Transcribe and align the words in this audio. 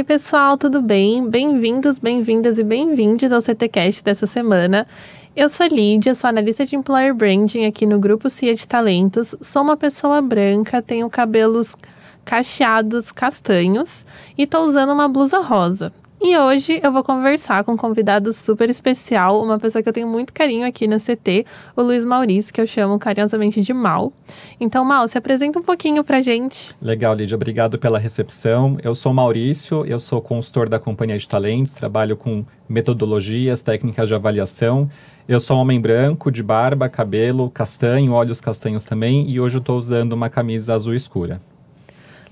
Oi, 0.00 0.04
pessoal, 0.04 0.56
tudo 0.56 0.80
bem? 0.80 1.28
Bem-vindos, 1.28 1.98
bem-vindas 1.98 2.58
e 2.58 2.64
bem-vindos 2.64 3.30
ao 3.30 3.42
CTcast 3.42 4.02
dessa 4.02 4.26
semana. 4.26 4.86
Eu 5.36 5.50
sou 5.50 5.66
Lídia, 5.66 6.14
sou 6.14 6.28
analista 6.28 6.64
de 6.64 6.74
Employer 6.74 7.14
Branding 7.14 7.66
aqui 7.66 7.84
no 7.84 7.98
grupo 7.98 8.30
CIA 8.30 8.54
de 8.54 8.66
Talentos. 8.66 9.36
Sou 9.42 9.60
uma 9.60 9.76
pessoa 9.76 10.22
branca, 10.22 10.80
tenho 10.80 11.10
cabelos 11.10 11.76
cacheados 12.24 13.12
castanhos 13.12 14.06
e 14.38 14.46
tô 14.46 14.64
usando 14.64 14.94
uma 14.94 15.06
blusa 15.06 15.38
rosa. 15.40 15.92
E 16.22 16.36
hoje 16.36 16.78
eu 16.82 16.92
vou 16.92 17.02
conversar 17.02 17.64
com 17.64 17.72
um 17.72 17.76
convidado 17.78 18.30
super 18.30 18.68
especial, 18.68 19.42
uma 19.42 19.58
pessoa 19.58 19.82
que 19.82 19.88
eu 19.88 19.92
tenho 19.92 20.06
muito 20.06 20.34
carinho 20.34 20.66
aqui 20.66 20.86
na 20.86 20.98
CT, 20.98 21.46
o 21.74 21.80
Luiz 21.80 22.04
Maurício, 22.04 22.52
que 22.52 22.60
eu 22.60 22.66
chamo 22.66 22.98
carinhosamente 22.98 23.62
de 23.62 23.72
Mal. 23.72 24.12
Então, 24.60 24.84
Mal, 24.84 25.08
se 25.08 25.16
apresenta 25.16 25.58
um 25.58 25.62
pouquinho 25.62 26.04
pra 26.04 26.20
gente. 26.20 26.76
Legal, 26.82 27.14
Lídia, 27.14 27.36
obrigado 27.36 27.78
pela 27.78 27.98
recepção. 27.98 28.76
Eu 28.82 28.94
sou 28.94 29.14
Maurício, 29.14 29.82
eu 29.86 29.98
sou 29.98 30.20
consultor 30.20 30.68
da 30.68 30.78
Companhia 30.78 31.16
de 31.16 31.26
Talentos, 31.26 31.72
trabalho 31.72 32.14
com 32.18 32.44
metodologias, 32.68 33.62
técnicas 33.62 34.06
de 34.06 34.14
avaliação. 34.14 34.90
Eu 35.26 35.40
sou 35.40 35.56
homem 35.56 35.80
branco, 35.80 36.30
de 36.30 36.42
barba, 36.42 36.86
cabelo 36.90 37.48
castanho, 37.48 38.12
olhos 38.12 38.42
castanhos 38.42 38.84
também, 38.84 39.30
e 39.30 39.40
hoje 39.40 39.56
eu 39.56 39.60
estou 39.60 39.78
usando 39.78 40.12
uma 40.12 40.28
camisa 40.28 40.74
azul 40.74 40.94
escura. 40.94 41.40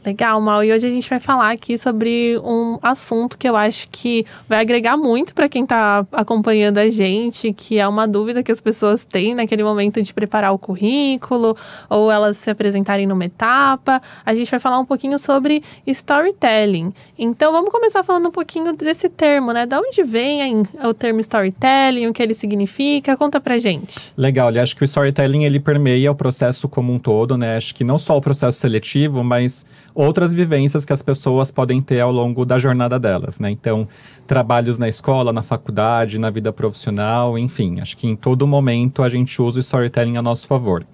Legal, 0.04 0.40
Mal. 0.40 0.64
E 0.64 0.72
hoje 0.72 0.86
a 0.86 0.90
gente 0.90 1.08
vai 1.10 1.18
falar 1.18 1.50
aqui 1.50 1.76
sobre 1.76 2.38
um 2.38 2.78
assunto 2.80 3.36
que 3.36 3.48
eu 3.48 3.56
acho 3.56 3.88
que 3.90 4.24
vai 4.48 4.60
agregar 4.60 4.96
muito 4.96 5.34
para 5.34 5.48
quem 5.48 5.64
está 5.64 6.06
acompanhando 6.12 6.78
a 6.78 6.88
gente, 6.88 7.52
que 7.52 7.78
é 7.78 7.86
uma 7.86 8.06
dúvida 8.06 8.42
que 8.42 8.52
as 8.52 8.60
pessoas 8.60 9.04
têm 9.04 9.34
naquele 9.34 9.64
momento 9.64 10.00
de 10.00 10.14
preparar 10.14 10.52
o 10.52 10.58
currículo 10.58 11.56
ou 11.90 12.10
elas 12.10 12.36
se 12.36 12.48
apresentarem 12.48 13.06
numa 13.06 13.24
etapa. 13.24 14.00
A 14.24 14.34
gente 14.34 14.50
vai 14.50 14.60
falar 14.60 14.78
um 14.78 14.86
pouquinho 14.86 15.18
sobre 15.18 15.62
storytelling. 15.86 16.92
Então, 17.18 17.50
vamos 17.50 17.70
começar 17.70 18.04
falando 18.04 18.28
um 18.28 18.32
pouquinho 18.32 18.72
desse 18.74 19.08
termo, 19.08 19.52
né? 19.52 19.66
Da 19.66 19.80
onde 19.80 20.04
vem 20.04 20.62
o 20.84 20.94
termo 20.94 21.18
storytelling, 21.20 22.06
o 22.06 22.12
que 22.12 22.22
ele 22.22 22.34
significa? 22.34 23.16
Conta 23.16 23.40
pra 23.40 23.58
gente. 23.58 24.12
Legal, 24.16 24.52
eu 24.52 24.62
acho 24.62 24.76
que 24.76 24.82
o 24.82 24.84
storytelling 24.84 25.44
ele 25.44 25.58
permeia 25.58 26.12
o 26.12 26.14
processo 26.14 26.68
como 26.68 26.92
um 26.92 26.98
todo, 26.98 27.36
né? 27.36 27.56
Acho 27.56 27.74
que 27.74 27.82
não 27.82 27.98
só 27.98 28.16
o 28.16 28.20
processo 28.20 28.58
seletivo, 28.58 29.24
mas 29.24 29.66
outras 29.98 30.32
vivências 30.32 30.84
que 30.84 30.92
as 30.92 31.02
pessoas 31.02 31.50
podem 31.50 31.82
ter 31.82 31.98
ao 31.98 32.12
longo 32.12 32.44
da 32.44 32.56
jornada 32.56 33.00
delas, 33.00 33.40
né? 33.40 33.50
Então, 33.50 33.88
trabalhos 34.28 34.78
na 34.78 34.88
escola, 34.88 35.32
na 35.32 35.42
faculdade, 35.42 36.20
na 36.20 36.30
vida 36.30 36.52
profissional, 36.52 37.36
enfim, 37.36 37.80
acho 37.80 37.96
que 37.96 38.06
em 38.06 38.14
todo 38.14 38.46
momento 38.46 39.02
a 39.02 39.08
gente 39.08 39.42
usa 39.42 39.58
o 39.58 39.60
storytelling 39.60 40.16
a 40.16 40.22
nosso 40.22 40.46
favor. 40.46 40.86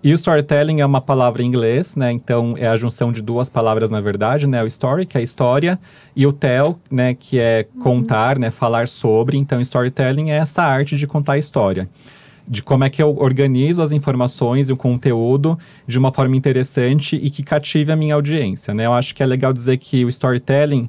E 0.00 0.12
o 0.12 0.14
storytelling 0.14 0.80
é 0.80 0.86
uma 0.86 1.00
palavra 1.00 1.42
em 1.42 1.46
inglês, 1.46 1.96
né? 1.96 2.12
Então 2.12 2.54
é 2.56 2.68
a 2.68 2.76
junção 2.76 3.10
de 3.10 3.20
duas 3.20 3.50
palavras 3.50 3.90
na 3.90 4.00
verdade, 4.00 4.46
né? 4.46 4.62
O 4.62 4.66
story, 4.68 5.06
que 5.06 5.16
é 5.16 5.20
a 5.20 5.24
história, 5.24 5.76
e 6.14 6.24
o 6.24 6.32
tell, 6.32 6.78
né, 6.88 7.14
que 7.14 7.40
é 7.40 7.64
contar, 7.82 8.38
né, 8.38 8.52
falar 8.52 8.86
sobre. 8.86 9.36
Então 9.38 9.60
storytelling 9.60 10.30
é 10.30 10.36
essa 10.36 10.62
arte 10.62 10.96
de 10.96 11.06
contar 11.06 11.32
a 11.32 11.38
história 11.38 11.88
de 12.46 12.62
como 12.62 12.84
é 12.84 12.90
que 12.90 13.02
eu 13.02 13.16
organizo 13.18 13.82
as 13.82 13.92
informações 13.92 14.68
e 14.68 14.72
o 14.72 14.76
conteúdo 14.76 15.58
de 15.86 15.98
uma 15.98 16.12
forma 16.12 16.36
interessante 16.36 17.16
e 17.16 17.30
que 17.30 17.42
cative 17.42 17.92
a 17.92 17.96
minha 17.96 18.14
audiência, 18.14 18.74
né? 18.74 18.86
Eu 18.86 18.92
acho 18.92 19.14
que 19.14 19.22
é 19.22 19.26
legal 19.26 19.52
dizer 19.52 19.76
que 19.76 20.04
o 20.04 20.08
storytelling 20.08 20.88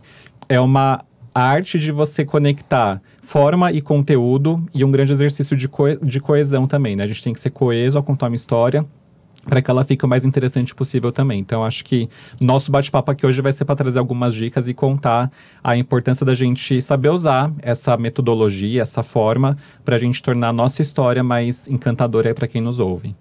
é 0.50 0.60
uma 0.60 1.04
arte 1.34 1.80
de 1.80 1.92
você 1.92 2.24
conectar 2.24 3.02
forma 3.22 3.72
e 3.72 3.82
conteúdo 3.82 4.64
e 4.74 4.84
um 4.84 4.92
grande 4.92 5.12
exercício 5.12 5.58
de, 5.58 5.68
co 5.68 5.96
de 5.96 6.20
coesão 6.20 6.68
também, 6.68 6.96
né? 6.96 7.04
A 7.04 7.08
gente 7.08 7.24
tem 7.24 7.34
que 7.34 7.40
ser 7.40 7.50
coeso 7.50 7.98
ao 7.98 8.04
contar 8.04 8.28
uma 8.28 8.36
história 8.36 8.86
para 9.46 9.62
que 9.62 9.70
ela 9.70 9.84
fique 9.84 10.06
o 10.06 10.08
mais 10.08 10.26
interessante 10.26 10.74
possível 10.74 11.12
também. 11.12 11.40
Então, 11.40 11.64
acho 11.64 11.84
que 11.84 12.10
nosso 12.40 12.72
bate-papo 12.72 13.12
aqui 13.12 13.26
hoje 13.26 13.42
vai 13.42 13.52
ser 13.52 13.66
para 13.66 13.76
trazer 13.76 14.00
algumas 14.00 14.34
dicas 14.34 14.68
e 14.68 14.74
contar 14.74 15.32
a 15.64 15.76
importância 15.76 16.26
da 16.26 16.34
gente 16.34 16.82
saber 16.82 17.10
usar 17.10 17.52
essa 17.62 17.96
metodologia, 17.98 18.82
essa 18.82 19.04
forma, 19.04 19.58
para 19.84 19.96
a 19.96 20.00
gente 20.00 20.22
tornar 20.22 20.50
a 20.50 20.54
nossa 20.54 20.82
história 20.82 21.24
mais 21.24 21.68
encantadora 21.68 22.34
para 22.34 22.48
quem 22.48 22.62
nos 22.62 22.80
ouve. 22.80 23.16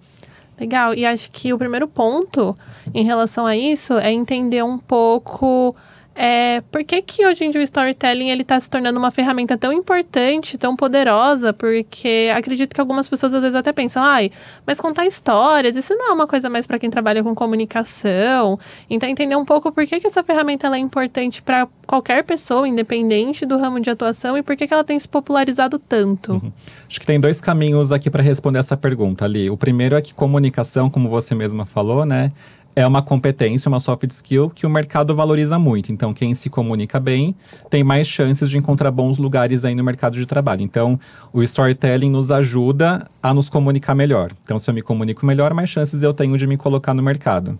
Legal, 0.59 0.93
e 0.93 1.05
acho 1.05 1.31
que 1.31 1.51
o 1.51 1.57
primeiro 1.57 1.87
ponto 1.87 2.55
em 2.93 3.03
relação 3.03 3.45
a 3.45 3.57
isso 3.57 3.93
é 3.93 4.11
entender 4.11 4.63
um 4.63 4.77
pouco 4.77 5.75
é, 6.15 6.61
por 6.71 6.83
que, 6.83 7.01
que 7.01 7.25
hoje 7.25 7.43
em 7.43 7.49
dia 7.49 7.59
o 7.59 7.63
storytelling 7.63 8.29
ele 8.29 8.43
está 8.43 8.59
se 8.59 8.69
tornando 8.69 8.99
uma 8.99 9.09
ferramenta 9.09 9.57
tão 9.57 9.73
importante, 9.73 10.57
tão 10.57 10.75
poderosa? 10.75 11.51
Porque 11.51 12.31
acredito 12.35 12.73
que 12.73 12.79
algumas 12.79 13.09
pessoas 13.09 13.33
às 13.33 13.41
vezes 13.41 13.55
até 13.55 13.71
pensam, 13.71 14.03
ai, 14.03 14.31
mas 14.65 14.79
contar 14.79 15.05
histórias, 15.07 15.75
isso 15.75 15.95
não 15.95 16.11
é 16.11 16.13
uma 16.13 16.27
coisa 16.27 16.49
mais 16.49 16.67
para 16.67 16.77
quem 16.77 16.89
trabalha 16.89 17.23
com 17.23 17.33
comunicação. 17.33 18.59
Então, 18.89 19.09
entender 19.09 19.35
um 19.35 19.45
pouco 19.45 19.71
por 19.71 19.85
que, 19.87 19.99
que 19.99 20.07
essa 20.07 20.23
ferramenta 20.23 20.67
é 20.67 20.77
importante 20.77 21.41
para 21.41 21.67
qualquer 21.87 22.23
pessoa, 22.23 22.67
independente 22.67 23.45
do 23.45 23.57
ramo 23.57 23.79
de 23.79 23.89
atuação, 23.89 24.37
e 24.37 24.43
por 24.43 24.55
que, 24.55 24.67
que 24.67 24.73
ela 24.73 24.83
tem 24.83 24.99
se 24.99 25.07
popularizado 25.07 25.79
tanto. 25.79 26.33
Uhum. 26.33 26.51
Acho 26.87 26.99
que 26.99 27.05
tem 27.05 27.19
dois 27.19 27.41
caminhos 27.41 27.91
aqui 27.91 28.09
para 28.09 28.21
responder 28.21 28.59
essa 28.59 28.77
pergunta 28.77 29.25
ali. 29.25 29.49
O 29.49 29.57
primeiro 29.57 29.95
é 29.95 30.01
que 30.01 30.13
comunicação, 30.13 30.89
como 30.89 31.09
você 31.09 31.33
mesma 31.33 31.65
falou, 31.65 32.05
né? 32.05 32.31
É 32.75 32.85
uma 32.85 33.01
competência, 33.01 33.69
uma 33.69 33.79
soft 33.79 34.09
skill 34.11 34.49
que 34.49 34.65
o 34.65 34.69
mercado 34.69 35.15
valoriza 35.15 35.59
muito. 35.59 35.91
Então, 35.91 36.13
quem 36.13 36.33
se 36.33 36.49
comunica 36.49 36.99
bem 36.99 37.35
tem 37.69 37.83
mais 37.83 38.07
chances 38.07 38.49
de 38.49 38.57
encontrar 38.57 38.91
bons 38.91 39.17
lugares 39.17 39.63
aí 39.63 39.75
no 39.75 39.83
mercado 39.83 40.17
de 40.17 40.25
trabalho. 40.25 40.61
Então, 40.61 40.99
o 41.31 41.43
storytelling 41.43 42.09
nos 42.09 42.31
ajuda 42.31 43.07
a 43.21 43.33
nos 43.33 43.49
comunicar 43.49 43.93
melhor. 43.93 44.31
Então, 44.43 44.57
se 44.57 44.69
eu 44.69 44.73
me 44.73 44.81
comunico 44.81 45.25
melhor, 45.25 45.53
mais 45.53 45.69
chances 45.69 46.01
eu 46.01 46.13
tenho 46.13 46.37
de 46.37 46.47
me 46.47 46.57
colocar 46.57 46.93
no 46.93 47.03
mercado. 47.03 47.57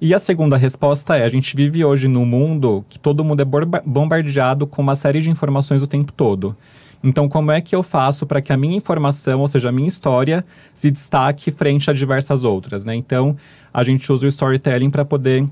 E 0.00 0.12
a 0.12 0.18
segunda 0.18 0.56
resposta 0.56 1.16
é: 1.16 1.24
a 1.24 1.28
gente 1.28 1.54
vive 1.56 1.84
hoje 1.84 2.08
num 2.08 2.26
mundo 2.26 2.84
que 2.88 2.98
todo 2.98 3.24
mundo 3.24 3.40
é 3.40 3.44
bombardeado 3.84 4.66
com 4.66 4.82
uma 4.82 4.94
série 4.94 5.20
de 5.20 5.30
informações 5.30 5.82
o 5.82 5.86
tempo 5.86 6.12
todo. 6.12 6.56
Então, 7.06 7.28
como 7.28 7.52
é 7.52 7.60
que 7.60 7.76
eu 7.76 7.84
faço 7.84 8.26
para 8.26 8.42
que 8.42 8.52
a 8.52 8.56
minha 8.56 8.76
informação, 8.76 9.40
ou 9.40 9.46
seja, 9.46 9.68
a 9.68 9.72
minha 9.72 9.86
história, 9.86 10.44
se 10.74 10.90
destaque 10.90 11.52
frente 11.52 11.88
a 11.88 11.92
diversas 11.92 12.42
outras, 12.42 12.84
né? 12.84 12.96
Então, 12.96 13.36
a 13.72 13.84
gente 13.84 14.10
usa 14.12 14.26
o 14.26 14.28
storytelling 14.28 14.90
para 14.90 15.04
poder 15.04 15.48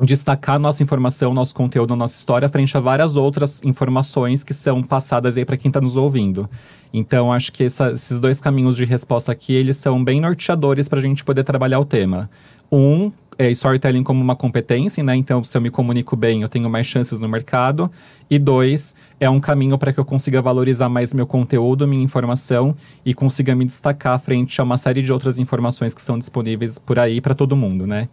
destacar 0.00 0.56
nossa 0.56 0.84
informação, 0.84 1.34
nosso 1.34 1.52
conteúdo, 1.52 1.96
nossa 1.96 2.16
história 2.16 2.48
frente 2.48 2.76
a 2.76 2.80
várias 2.80 3.16
outras 3.16 3.60
informações 3.64 4.44
que 4.44 4.54
são 4.54 4.84
passadas 4.84 5.36
aí 5.36 5.44
para 5.44 5.56
quem 5.56 5.68
está 5.68 5.80
nos 5.80 5.96
ouvindo. 5.96 6.48
Então, 6.92 7.32
acho 7.32 7.50
que 7.50 7.64
essa, 7.64 7.90
esses 7.90 8.20
dois 8.20 8.40
caminhos 8.40 8.76
de 8.76 8.84
resposta 8.84 9.32
aqui, 9.32 9.52
eles 9.52 9.76
são 9.76 10.02
bem 10.02 10.20
norteadores 10.20 10.88
para 10.88 11.00
a 11.00 11.02
gente 11.02 11.24
poder 11.24 11.42
trabalhar 11.42 11.80
o 11.80 11.84
tema. 11.84 12.30
Um, 12.70 13.10
é 13.38 13.50
storytelling 13.50 14.02
como 14.02 14.22
uma 14.22 14.36
competência, 14.36 15.02
né? 15.02 15.14
Então, 15.16 15.42
se 15.42 15.56
eu 15.56 15.60
me 15.60 15.70
comunico 15.70 16.16
bem, 16.16 16.42
eu 16.42 16.48
tenho 16.48 16.68
mais 16.68 16.86
chances 16.86 17.20
no 17.20 17.28
mercado. 17.28 17.90
E 18.30 18.38
dois, 18.38 18.94
é 19.20 19.28
um 19.28 19.40
caminho 19.40 19.76
para 19.76 19.92
que 19.92 20.00
eu 20.00 20.04
consiga 20.04 20.40
valorizar 20.40 20.88
mais 20.88 21.12
meu 21.12 21.26
conteúdo, 21.26 21.86
minha 21.86 22.02
informação 22.02 22.74
e 23.04 23.12
consiga 23.12 23.54
me 23.54 23.64
destacar 23.64 24.18
frente 24.18 24.60
a 24.60 24.64
uma 24.64 24.76
série 24.76 25.02
de 25.02 25.12
outras 25.12 25.38
informações 25.38 25.92
que 25.92 26.02
são 26.02 26.18
disponíveis 26.18 26.78
por 26.78 26.98
aí 26.98 27.20
para 27.20 27.34
todo 27.34 27.56
mundo, 27.56 27.86
né? 27.86 28.08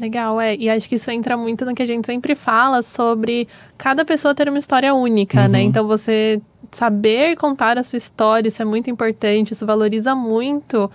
Legal, 0.00 0.40
é. 0.40 0.54
E 0.54 0.70
acho 0.70 0.88
que 0.88 0.94
isso 0.94 1.10
entra 1.10 1.36
muito 1.36 1.64
no 1.64 1.74
que 1.74 1.82
a 1.82 1.86
gente 1.86 2.06
sempre 2.06 2.34
fala 2.36 2.82
sobre 2.82 3.48
cada 3.76 4.04
pessoa 4.04 4.34
ter 4.34 4.48
uma 4.48 4.58
história 4.58 4.94
única, 4.94 5.38
né? 5.38 5.44
uhum. 5.44 5.52
né? 5.52 5.62
Então 5.62 5.86
você 5.86 6.40
saber 6.70 7.36
contar 7.36 7.78
a 7.78 7.82
sua 7.82 7.96
história, 7.96 8.48
isso 8.48 8.62
é 8.62 8.64
muito 8.64 8.90
importante, 8.90 9.52
isso 9.52 9.66
valoriza 9.66 10.14
muito 10.14 10.90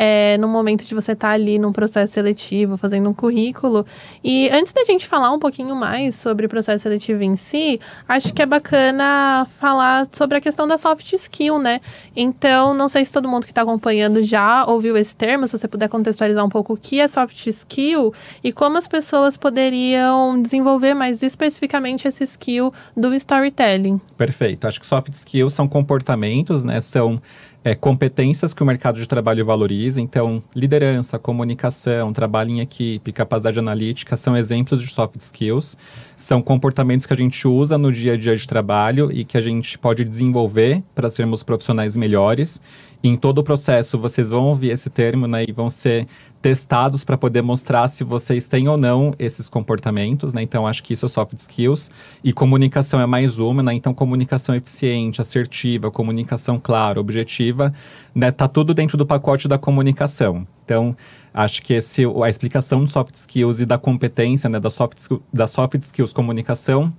é, 0.00 0.38
no 0.38 0.46
momento 0.46 0.84
de 0.84 0.94
você 0.94 1.10
estar 1.10 1.26
tá 1.30 1.34
ali 1.34 1.58
num 1.58 1.72
processo 1.72 2.12
seletivo, 2.12 2.76
fazendo 2.76 3.10
um 3.10 3.12
currículo. 3.12 3.84
E 4.22 4.48
antes 4.50 4.72
da 4.72 4.84
gente 4.84 5.08
falar 5.08 5.32
um 5.32 5.40
pouquinho 5.40 5.74
mais 5.74 6.14
sobre 6.14 6.46
o 6.46 6.48
processo 6.48 6.84
seletivo 6.84 7.24
em 7.24 7.34
si, 7.34 7.80
acho 8.06 8.32
que 8.32 8.40
é 8.40 8.46
bacana 8.46 9.44
falar 9.58 10.06
sobre 10.12 10.38
a 10.38 10.40
questão 10.40 10.68
da 10.68 10.78
soft 10.78 11.12
skill, 11.14 11.58
né? 11.58 11.80
Então, 12.14 12.74
não 12.74 12.88
sei 12.88 13.04
se 13.04 13.12
todo 13.12 13.28
mundo 13.28 13.42
que 13.42 13.50
está 13.50 13.62
acompanhando 13.62 14.22
já 14.22 14.64
ouviu 14.66 14.96
esse 14.96 15.16
termo, 15.16 15.48
se 15.48 15.58
você 15.58 15.66
puder 15.66 15.88
contextualizar 15.88 16.46
um 16.46 16.48
pouco 16.48 16.74
o 16.74 16.76
que 16.76 17.00
é 17.00 17.08
soft 17.08 17.48
skill 17.48 18.14
e 18.44 18.52
como 18.52 18.78
as 18.78 18.86
pessoas 18.86 19.36
poderiam 19.36 20.40
desenvolver 20.40 20.94
mais 20.94 21.24
especificamente 21.24 22.06
esse 22.06 22.22
skill 22.22 22.72
do 22.96 23.12
storytelling. 23.14 24.00
Perfeito. 24.16 24.68
Acho 24.68 24.78
que 24.78 24.86
soft 24.86 25.12
skills 25.12 25.54
são 25.54 25.66
comportamentos, 25.66 26.62
né? 26.62 26.78
São 26.78 27.20
é, 27.68 27.74
competências 27.74 28.54
que 28.54 28.62
o 28.62 28.66
mercado 28.66 28.98
de 28.98 29.06
trabalho 29.06 29.44
valoriza. 29.44 30.00
Então, 30.00 30.42
liderança, 30.56 31.18
comunicação, 31.18 32.14
trabalho 32.14 32.50
em 32.50 32.60
equipe, 32.60 33.12
capacidade 33.12 33.58
analítica 33.58 34.16
são 34.16 34.34
exemplos 34.34 34.80
de 34.80 34.88
soft 34.88 35.16
skills. 35.20 35.76
São 36.16 36.40
comportamentos 36.40 37.04
que 37.04 37.12
a 37.12 37.16
gente 37.16 37.46
usa 37.46 37.76
no 37.76 37.92
dia 37.92 38.14
a 38.14 38.16
dia 38.16 38.34
de 38.34 38.48
trabalho 38.48 39.12
e 39.12 39.22
que 39.22 39.36
a 39.36 39.42
gente 39.42 39.78
pode 39.78 40.02
desenvolver 40.02 40.82
para 40.94 41.10
sermos 41.10 41.42
profissionais 41.42 41.94
melhores. 41.94 42.58
Em 43.02 43.16
todo 43.16 43.38
o 43.38 43.44
processo, 43.44 43.96
vocês 43.96 44.30
vão 44.30 44.46
ouvir 44.46 44.70
esse 44.70 44.90
termo 44.90 45.28
né, 45.28 45.44
e 45.46 45.52
vão 45.52 45.70
ser 45.70 46.08
testados 46.42 47.04
para 47.04 47.16
poder 47.16 47.42
mostrar 47.42 47.86
se 47.86 48.02
vocês 48.02 48.48
têm 48.48 48.68
ou 48.68 48.76
não 48.76 49.14
esses 49.20 49.48
comportamentos, 49.48 50.34
né? 50.34 50.42
Então, 50.42 50.66
acho 50.66 50.82
que 50.82 50.94
isso 50.94 51.06
é 51.06 51.08
soft 51.08 51.34
skills. 51.38 51.92
E 52.24 52.32
comunicação 52.32 53.00
é 53.00 53.06
mais 53.06 53.38
uma, 53.38 53.62
né? 53.62 53.72
Então, 53.74 53.94
comunicação 53.94 54.54
eficiente, 54.54 55.20
assertiva, 55.20 55.92
comunicação 55.92 56.58
clara, 56.58 57.00
objetiva, 57.00 57.72
né? 58.12 58.32
Tá 58.32 58.48
tudo 58.48 58.74
dentro 58.74 58.96
do 58.96 59.06
pacote 59.06 59.46
da 59.46 59.58
comunicação. 59.58 60.46
Então, 60.64 60.96
acho 61.32 61.62
que 61.62 61.74
esse, 61.74 62.02
a 62.04 62.28
explicação 62.28 62.84
de 62.84 62.90
soft 62.90 63.14
skills 63.14 63.60
e 63.60 63.66
da 63.66 63.78
competência, 63.78 64.48
né? 64.50 64.58
Da 64.58 64.70
soft, 64.70 64.98
da 65.32 65.46
soft 65.46 65.80
skills 65.82 66.12
comunicação 66.12 66.92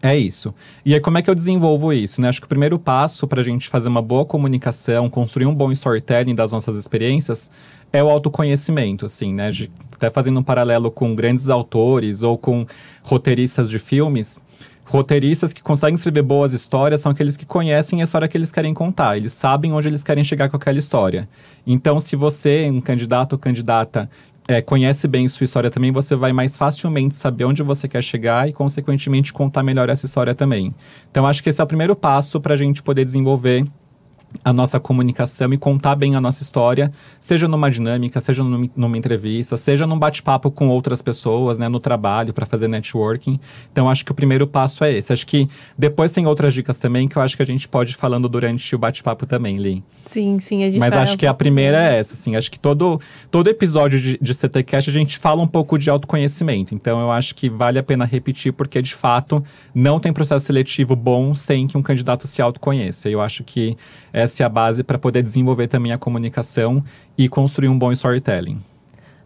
É 0.00 0.16
isso. 0.16 0.54
E 0.84 0.94
aí, 0.94 1.00
como 1.00 1.18
é 1.18 1.22
que 1.22 1.28
eu 1.28 1.34
desenvolvo 1.34 1.92
isso? 1.92 2.20
Né? 2.20 2.28
Acho 2.28 2.40
que 2.40 2.46
o 2.46 2.48
primeiro 2.48 2.78
passo 2.78 3.26
para 3.26 3.40
a 3.40 3.44
gente 3.44 3.68
fazer 3.68 3.88
uma 3.88 4.02
boa 4.02 4.24
comunicação, 4.24 5.10
construir 5.10 5.46
um 5.46 5.54
bom 5.54 5.72
storytelling 5.72 6.34
das 6.34 6.52
nossas 6.52 6.76
experiências, 6.76 7.50
é 7.92 8.02
o 8.02 8.08
autoconhecimento, 8.08 9.04
assim, 9.04 9.34
né? 9.34 9.50
De, 9.50 9.70
até 9.92 10.08
fazendo 10.10 10.40
um 10.40 10.42
paralelo 10.42 10.90
com 10.90 11.14
grandes 11.14 11.48
autores 11.48 12.22
ou 12.22 12.38
com 12.38 12.66
roteiristas 13.02 13.68
de 13.68 13.78
filmes. 13.78 14.40
Roteiristas 14.84 15.52
que 15.52 15.62
conseguem 15.62 15.94
escrever 15.94 16.22
boas 16.22 16.52
histórias 16.52 17.00
são 17.00 17.12
aqueles 17.12 17.36
que 17.36 17.46
conhecem 17.46 18.00
a 18.00 18.04
história 18.04 18.26
que 18.26 18.36
eles 18.36 18.50
querem 18.50 18.74
contar. 18.74 19.16
Eles 19.16 19.32
sabem 19.32 19.72
onde 19.72 19.88
eles 19.88 20.02
querem 20.02 20.24
chegar 20.24 20.48
com 20.48 20.56
aquela 20.56 20.78
história. 20.78 21.28
Então, 21.66 22.00
se 22.00 22.16
você, 22.16 22.68
um 22.68 22.80
candidato 22.80 23.34
ou 23.34 23.38
candidata, 23.38 24.10
é, 24.48 24.60
conhece 24.60 25.06
bem 25.06 25.28
sua 25.28 25.44
história 25.44 25.70
também, 25.70 25.92
você 25.92 26.16
vai 26.16 26.32
mais 26.32 26.56
facilmente 26.56 27.16
saber 27.16 27.44
onde 27.44 27.62
você 27.62 27.86
quer 27.86 28.02
chegar 28.02 28.48
e, 28.48 28.52
consequentemente, 28.52 29.32
contar 29.32 29.62
melhor 29.62 29.88
essa 29.88 30.06
história 30.06 30.34
também. 30.34 30.74
Então, 31.10 31.26
acho 31.26 31.42
que 31.42 31.48
esse 31.48 31.60
é 31.60 31.64
o 31.64 31.66
primeiro 31.66 31.94
passo 31.94 32.40
para 32.40 32.54
a 32.54 32.56
gente 32.56 32.82
poder 32.82 33.04
desenvolver 33.04 33.64
a 34.44 34.52
nossa 34.52 34.80
comunicação 34.80 35.52
e 35.52 35.58
contar 35.58 35.94
bem 35.94 36.14
a 36.16 36.20
nossa 36.20 36.42
história, 36.42 36.92
seja 37.20 37.46
numa 37.48 37.70
dinâmica, 37.70 38.20
seja 38.20 38.42
numa 38.42 38.98
entrevista, 38.98 39.56
seja 39.56 39.86
num 39.86 39.98
bate-papo 39.98 40.50
com 40.50 40.68
outras 40.68 41.02
pessoas, 41.02 41.58
né, 41.58 41.68
no 41.68 41.80
trabalho 41.80 42.32
para 42.32 42.46
fazer 42.46 42.68
networking. 42.68 43.38
Então 43.70 43.88
acho 43.88 44.04
que 44.04 44.12
o 44.12 44.14
primeiro 44.14 44.46
passo 44.46 44.84
é 44.84 44.92
esse. 44.92 45.12
Acho 45.12 45.26
que 45.26 45.48
depois 45.76 46.12
tem 46.12 46.26
outras 46.26 46.54
dicas 46.54 46.78
também 46.78 47.08
que 47.08 47.16
eu 47.16 47.22
acho 47.22 47.36
que 47.36 47.42
a 47.42 47.46
gente 47.46 47.68
pode 47.68 47.92
ir 47.92 47.96
falando 47.96 48.28
durante 48.28 48.74
o 48.74 48.78
bate-papo 48.78 49.26
também, 49.26 49.56
Lee. 49.58 49.82
Sim, 50.06 50.40
sim, 50.40 50.64
a 50.64 50.66
gente 50.68 50.78
Mas 50.78 50.94
acho 50.94 51.16
que 51.16 51.26
a 51.26 51.34
primeira 51.34 51.92
é 51.92 51.98
essa, 51.98 52.14
assim, 52.14 52.34
acho 52.36 52.50
que 52.50 52.58
todo 52.58 53.00
todo 53.30 53.48
episódio 53.48 54.00
de, 54.00 54.18
de 54.20 54.34
CTcast 54.34 54.90
a 54.90 54.92
gente 54.92 55.18
fala 55.18 55.42
um 55.42 55.46
pouco 55.46 55.78
de 55.78 55.88
autoconhecimento. 55.88 56.74
Então 56.74 57.00
eu 57.00 57.10
acho 57.10 57.34
que 57.34 57.48
vale 57.48 57.78
a 57.78 57.82
pena 57.82 58.04
repetir 58.04 58.52
porque 58.52 58.82
de 58.82 58.94
fato 58.94 59.42
não 59.74 60.00
tem 60.00 60.12
processo 60.12 60.44
seletivo 60.44 60.96
bom 60.96 61.34
sem 61.34 61.66
que 61.66 61.78
um 61.78 61.82
candidato 61.82 62.26
se 62.26 62.42
autoconheça. 62.42 63.08
Eu 63.08 63.20
acho 63.20 63.44
que 63.44 63.76
é 64.12 64.21
essa 64.22 64.42
é 64.42 64.46
a 64.46 64.48
base 64.48 64.82
para 64.82 64.98
poder 64.98 65.22
desenvolver 65.22 65.68
também 65.68 65.92
a 65.92 65.98
comunicação 65.98 66.82
e 67.16 67.28
construir 67.28 67.68
um 67.68 67.78
bom 67.78 67.92
storytelling. 67.92 68.60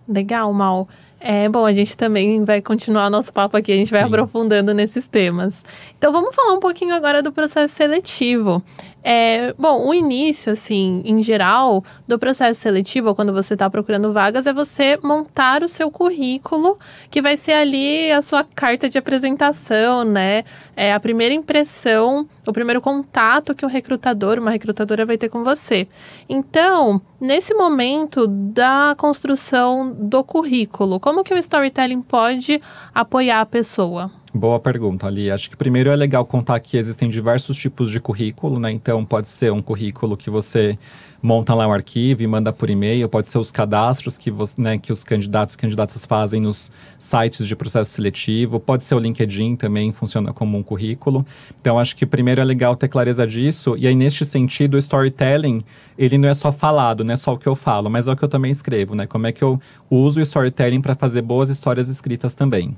Legal, 0.09 0.53
Mal. 0.53 0.89
É, 1.19 1.49
bom, 1.49 1.65
a 1.65 1.73
gente 1.73 1.97
também 1.97 2.45
vai 2.45 2.61
continuar 2.61 3.09
nosso 3.09 3.33
papo 3.33 3.57
aqui, 3.57 3.73
a 3.73 3.77
gente 3.77 3.89
Sim. 3.89 3.97
vai 3.97 4.03
aprofundando 4.05 4.75
nesses 4.75 5.09
temas. 5.09 5.65
Então, 5.97 6.13
vamos 6.13 6.35
falar 6.37 6.53
um 6.53 6.61
pouquinho 6.61 6.95
agora 6.95 7.23
do 7.23 7.33
processo 7.33 7.75
seletivo. 7.75 8.63
É, 9.03 9.55
bom, 9.59 9.87
o 9.87 9.95
início, 9.95 10.53
assim, 10.53 11.03
em 11.05 11.23
geral, 11.23 11.83
do 12.07 12.19
processo 12.19 12.61
seletivo, 12.61 13.15
quando 13.15 13.33
você 13.33 13.55
está 13.55 13.69
procurando 13.71 14.13
vagas, 14.13 14.47
é 14.47 14.53
você 14.53 14.99
montar 15.03 15.63
o 15.63 15.69
seu 15.69 15.91
currículo, 15.91 16.79
que 17.11 17.23
vai 17.23 17.37
ser 17.37 17.53
ali 17.55 18.13
a 18.13 18.21
sua 18.21 18.45
carta 18.45 18.89
de 18.89 18.99
apresentação, 18.99 20.05
né? 20.05 20.45
É 20.77 20.93
a 20.93 21.01
primeira 21.01 21.35
impressão, 21.35 22.29
o 22.47 22.53
primeiro 22.53 22.81
contato 22.81 23.55
que 23.55 23.65
um 23.65 23.69
recrutador, 23.69 24.39
uma 24.39 24.51
recrutadora 24.51 25.05
vai 25.05 25.19
ter 25.19 25.29
com 25.29 25.43
você. 25.43 25.89
Então, 26.29 27.01
nesse 27.21 27.53
momento 27.55 28.27
da 28.27 28.95
construção 28.97 29.93
do 29.93 30.23
currículo, 30.23 31.01
como 31.01 31.25
que 31.25 31.35
o 31.35 31.39
storytelling 31.39 32.03
pode 32.03 32.61
apoiar 32.95 33.41
a 33.41 33.47
pessoa? 33.47 34.11
Boa 34.33 34.61
pergunta, 34.61 35.07
Ali. 35.07 35.31
Acho 35.31 35.49
que 35.49 35.57
primeiro 35.57 35.89
é 35.89 35.97
legal 35.97 36.25
contar 36.25 36.61
que 36.61 36.77
existem 36.77 37.09
diversos 37.09 37.57
tipos 37.57 37.91
de 37.91 37.99
currículo, 37.99 38.61
né? 38.61 38.71
Então, 38.71 39.05
pode 39.05 39.29
ser 39.29 39.51
um 39.51 39.63
currículo 39.63 40.17
que 40.17 40.29
você 40.29 40.79
monta 41.27 41.53
lá 41.55 41.67
um 41.67 41.73
arquivo 41.73 42.23
e 42.23 42.27
manda 42.27 42.53
por 42.53 42.71
e-mail, 42.71 43.09
pode 43.09 43.29
ser 43.29 43.39
os 43.39 43.51
cadastros 43.51 44.17
que, 44.17 44.31
você, 44.31 44.63
né, 44.63 44.79
que 44.79 44.93
os 44.93 45.03
candidatos 45.03 45.57
e 45.57 45.59
candidatas 45.59 46.07
fazem 46.07 46.41
nos 46.41 46.71
sites 47.01 47.45
de 47.45 47.57
processo 47.57 47.91
seletivo, 47.91 48.61
pode 48.61 48.85
ser 48.85 48.95
o 48.95 49.01
LinkedIn 49.01 49.57
também, 49.57 49.93
funciona 49.93 50.33
como 50.33 50.57
um 50.57 50.63
currículo. 50.63 51.27
Então, 51.61 51.81
acho 51.81 51.97
que 51.97 52.07
primeiro 52.07 52.41
é 52.41 52.45
legal 52.45 52.77
ter 52.77 52.87
clareza 52.87 53.27
disso. 53.27 53.75
E 53.77 53.89
aí, 53.89 53.95
neste 53.97 54.25
sentido, 54.25 54.75
o 54.75 54.79
storytelling, 54.79 55.63
ele 55.99 56.17
não 56.17 56.29
é 56.29 56.35
só 56.35 56.53
falado, 56.53 57.03
não 57.03 57.13
é 57.13 57.17
só 57.17 57.33
o 57.33 57.39
que 57.39 57.49
eu 57.49 57.57
falo, 57.57 57.91
mas 57.91 58.07
é 58.07 58.13
o 58.13 58.17
que 58.17 58.23
eu 58.23 58.29
também 58.29 58.53
escrevo, 58.53 58.95
né? 58.95 59.05
Como 59.05 59.27
é 59.27 59.33
que 59.33 59.43
eu 59.43 59.61
uso 59.91 60.21
o 60.21 60.23
storytelling 60.23 60.81
para 60.81 60.95
fazer 60.95 61.23
boas 61.23 61.49
histórias 61.49 61.89
escritas 61.89 62.37
também. 62.37 62.77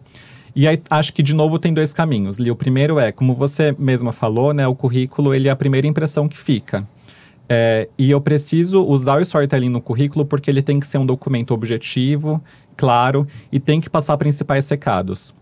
E 0.57 0.67
aí, 0.67 0.81
acho 0.89 1.13
que 1.13 1.23
de 1.23 1.35
novo 1.35 1.59
tem 1.59 1.75
dois 1.75 1.93
caminhos. 1.93 2.39
Li, 2.39 2.51
o 2.51 2.57
primeiro 2.57 2.99
é, 2.99 3.13
como 3.13 3.35
você 3.35 3.77
mesma 3.79 4.11
falou, 4.11 4.55
né, 4.55 4.67
o 4.67 4.75
currículo 4.75 5.35
ele 5.35 5.49
é 5.49 5.51
a 5.51 5.57
primeira 5.57 5.87
impressão 5.87 6.27
que 6.27 6.39
fica. 6.39 6.89
É, 7.49 7.89
e 7.97 8.11
eu 8.11 8.21
preciso 8.21 8.85
usar 8.85 9.19
o 9.19 9.23
storytelling 9.23 9.71
no 9.71 9.81
currículo 9.81 10.25
porque 10.27 10.51
ele 10.51 10.63
tem 10.63 10.79
que 10.79 10.87
ser 10.87 10.99
um 10.99 11.07
documento 11.07 11.55
objetivo, 11.55 12.43
claro, 12.77 13.27
e 13.51 13.59
tem 13.59 13.81
que 13.81 13.89
passar 13.89 14.17
principais 14.19 14.69
recados. 14.69 15.35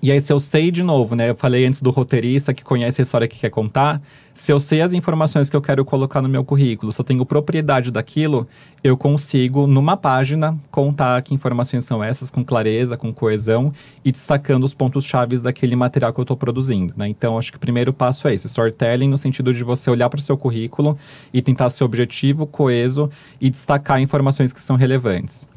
E 0.00 0.12
aí, 0.12 0.20
se 0.20 0.32
eu 0.32 0.38
sei 0.38 0.70
de 0.70 0.82
novo, 0.82 1.16
né? 1.16 1.30
Eu 1.30 1.34
falei 1.34 1.66
antes 1.66 1.82
do 1.82 1.90
roteirista 1.90 2.54
que 2.54 2.62
conhece 2.62 3.00
a 3.00 3.04
história 3.04 3.26
que 3.26 3.38
quer 3.38 3.50
contar. 3.50 4.00
Se 4.32 4.52
eu 4.52 4.60
sei 4.60 4.80
as 4.80 4.92
informações 4.92 5.50
que 5.50 5.56
eu 5.56 5.60
quero 5.60 5.84
colocar 5.84 6.22
no 6.22 6.28
meu 6.28 6.44
currículo, 6.44 6.92
se 6.92 7.00
eu 7.00 7.04
tenho 7.04 7.26
propriedade 7.26 7.90
daquilo, 7.90 8.46
eu 8.84 8.96
consigo, 8.96 9.66
numa 9.66 9.96
página, 9.96 10.56
contar 10.70 11.20
que 11.22 11.34
informações 11.34 11.82
são 11.82 12.04
essas 12.04 12.30
com 12.30 12.44
clareza, 12.44 12.96
com 12.96 13.12
coesão 13.12 13.72
e 14.04 14.12
destacando 14.12 14.62
os 14.62 14.72
pontos 14.72 15.04
chaves 15.04 15.42
daquele 15.42 15.74
material 15.74 16.12
que 16.12 16.20
eu 16.20 16.22
estou 16.22 16.36
produzindo, 16.36 16.94
né? 16.96 17.08
Então, 17.08 17.36
acho 17.36 17.50
que 17.50 17.56
o 17.56 17.60
primeiro 17.60 17.92
passo 17.92 18.28
é 18.28 18.34
esse: 18.34 18.46
storytelling, 18.46 19.08
no 19.08 19.18
sentido 19.18 19.52
de 19.52 19.64
você 19.64 19.90
olhar 19.90 20.08
para 20.08 20.18
o 20.18 20.22
seu 20.22 20.36
currículo 20.36 20.96
e 21.32 21.42
tentar 21.42 21.68
ser 21.70 21.82
objetivo, 21.82 22.46
coeso 22.46 23.10
e 23.40 23.50
destacar 23.50 24.00
informações 24.00 24.52
que 24.52 24.60
são 24.60 24.76
relevantes. 24.76 25.48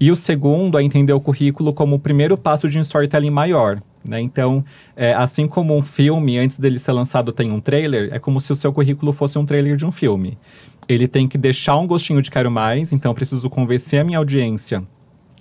E 0.00 0.10
o 0.10 0.16
segundo 0.16 0.78
é 0.78 0.82
entender 0.82 1.12
o 1.12 1.20
currículo 1.20 1.72
como 1.72 1.96
o 1.96 1.98
primeiro 1.98 2.36
passo 2.36 2.68
de 2.68 2.78
um 2.78 2.82
storytelling 2.82 3.30
maior. 3.30 3.82
Né? 4.04 4.20
Então, 4.20 4.64
é, 4.96 5.12
assim 5.12 5.46
como 5.46 5.76
um 5.76 5.82
filme, 5.82 6.38
antes 6.38 6.58
dele 6.58 6.78
ser 6.78 6.92
lançado, 6.92 7.32
tem 7.32 7.50
um 7.50 7.60
trailer, 7.60 8.08
é 8.12 8.18
como 8.18 8.40
se 8.40 8.52
o 8.52 8.56
seu 8.56 8.72
currículo 8.72 9.12
fosse 9.12 9.38
um 9.38 9.44
trailer 9.44 9.76
de 9.76 9.84
um 9.84 9.90
filme. 9.90 10.38
Ele 10.88 11.08
tem 11.08 11.26
que 11.26 11.36
deixar 11.36 11.76
um 11.76 11.86
gostinho 11.86 12.22
de 12.22 12.30
quero 12.30 12.50
mais, 12.50 12.92
então 12.92 13.12
preciso 13.12 13.50
convencer 13.50 14.00
a 14.00 14.04
minha 14.04 14.18
audiência 14.18 14.82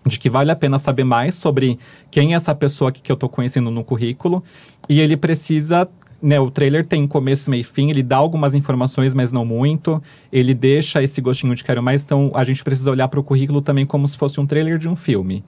de 0.06 0.18
que 0.18 0.30
vale 0.30 0.50
a 0.52 0.56
pena 0.56 0.80
saber 0.80 1.04
mais 1.04 1.36
sobre 1.36 1.78
quem 2.10 2.34
é 2.34 2.36
essa 2.36 2.56
pessoa 2.56 2.92
que 2.92 3.12
eu 3.12 3.14
estou 3.16 3.28
conhecendo 3.28 3.70
no 3.70 3.84
currículo. 3.84 4.44
E 4.88 5.02
ele 5.02 5.18
precisa 5.18 5.88
né, 6.22 6.40
o 6.40 6.50
trailer 6.50 6.86
tem 6.86 7.08
começo, 7.08 7.50
meio 7.50 7.62
e 7.62 7.64
fim, 7.64 7.90
ele 7.90 8.02
dá 8.02 8.18
algumas 8.18 8.56
informações, 8.56 9.14
mas 9.14 9.32
não 9.32 9.46
muito. 9.46 10.02
Ele 10.32 10.54
deixa 10.54 11.02
esse 11.04 11.22
gostinho 11.22 11.56
de 11.56 11.64
quero 11.64 11.82
mais, 11.82 12.04
então 12.04 12.32
a 12.34 12.44
gente 12.44 12.64
precisa 12.64 12.92
olhar 12.92 13.08
para 13.08 13.20
o 13.20 13.24
currículo 13.24 13.62
também 13.62 13.86
como 13.86 14.08
se 14.08 14.18
fosse 14.18 14.40
um 14.40 14.46
trailer 14.46 14.78
de 14.78 14.90
um 14.90 14.96
filme. 14.96 15.44